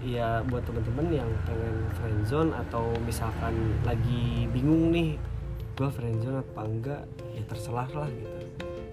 [0.00, 3.52] ya buat temen-temen yang pengen friendzone atau misalkan
[3.84, 5.16] lagi bingung nih
[5.80, 7.02] gua friendzone apa enggak
[7.32, 8.28] ya terserah lah gitu.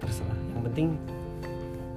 [0.00, 0.38] Terserah.
[0.48, 0.88] Yang penting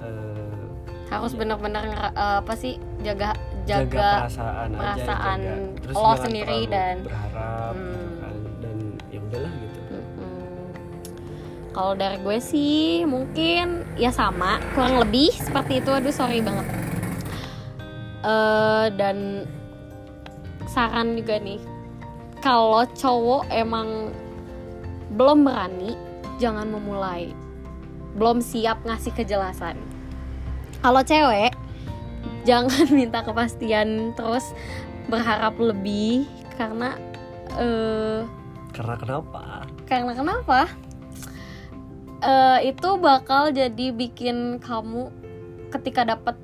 [0.04, 0.68] eh,
[1.08, 3.32] harus benar-benar ngera- eh, apa sih jaga
[3.64, 5.80] jaga, jaga, perasaan, perasaan aja jaga.
[5.80, 8.20] Terus lo sendiri dan- berharap gitu Hmm.
[8.20, 8.34] kan.
[8.60, 8.76] Dan
[9.08, 9.80] ya udahlah gitu.
[9.80, 10.66] Mm-mm.
[11.72, 12.76] kalau dari gue sih
[13.08, 13.64] mungkin
[13.96, 14.60] ya sama.
[14.76, 15.88] Kurang lebih seperti itu.
[15.88, 16.68] Aduh sorry banget.
[18.22, 19.48] Eh dan
[20.66, 21.60] saran juga nih.
[22.38, 24.12] Kalau cowok emang
[25.12, 25.94] belum berani
[26.40, 27.32] jangan memulai.
[28.16, 29.76] Belum siap ngasih kejelasan.
[30.82, 31.52] Kalau cewek
[32.42, 34.50] jangan minta kepastian terus
[35.06, 36.26] berharap lebih
[36.58, 36.94] karena
[37.58, 38.22] eh
[38.72, 39.68] karena kenapa?
[39.84, 40.60] karena kenapa?
[42.22, 45.10] Eh, itu bakal jadi bikin kamu
[45.74, 46.38] ketika dapat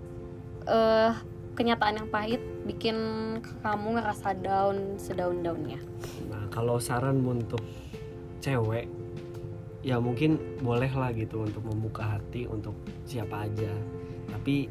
[0.67, 1.15] eh
[1.55, 2.95] kenyataan yang pahit bikin
[3.65, 5.83] kamu ngerasa down sedaun daunnya
[6.31, 7.59] Nah, kalau saran untuk
[8.39, 8.87] cewek
[9.83, 12.75] ya mungkin boleh lah gitu untuk membuka hati untuk
[13.07, 13.71] siapa aja.
[14.29, 14.67] Tapi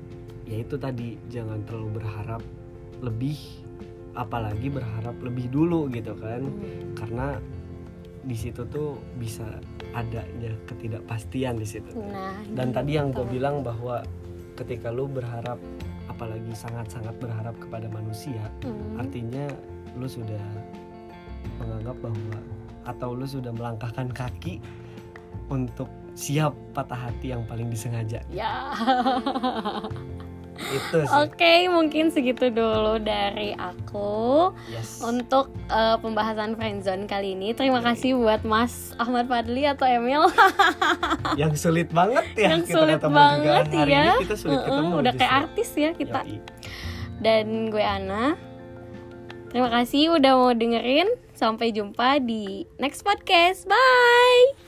[0.46, 2.42] ya itu tadi jangan terlalu berharap
[3.02, 3.38] lebih
[4.18, 6.44] apalagi berharap lebih dulu gitu kan.
[6.94, 7.40] Karena
[8.28, 9.48] di situ tuh bisa
[9.96, 11.96] adanya ketidakpastian di situ.
[11.96, 13.40] nah Dan tadi yang gue gitu.
[13.40, 14.04] bilang bahwa
[14.60, 15.56] ketika lu berharap
[16.12, 19.00] apalagi sangat-sangat berharap kepada manusia, Hmm.
[19.00, 19.48] artinya
[19.96, 20.44] lu sudah
[21.62, 22.38] menganggap bahwa
[22.88, 24.64] atau lu sudah melangkahkan kaki
[25.52, 28.24] untuk siap patah hati yang paling disengaja?
[28.32, 28.72] Ya.
[30.58, 31.18] Itu sih.
[31.22, 35.06] Oke mungkin segitu dulu dari aku yes.
[35.06, 37.54] untuk eh, pembahasan friendzone kali ini.
[37.54, 40.26] Terima kasih buat Mas Ahmad Fadli atau Emil.
[41.42, 43.78] Yang sulit banget ya yang kita sulit ketemu banget juga.
[43.78, 44.02] hari ya.
[44.02, 44.22] ini.
[44.26, 46.22] Kita sulit ketemu udah kayak artis ya kita.
[46.26, 46.40] Yoi.
[47.18, 48.26] dan gue Ana.
[49.50, 53.70] Terima kasih udah mau dengerin sampai jumpa di next podcast.
[53.70, 54.67] Bye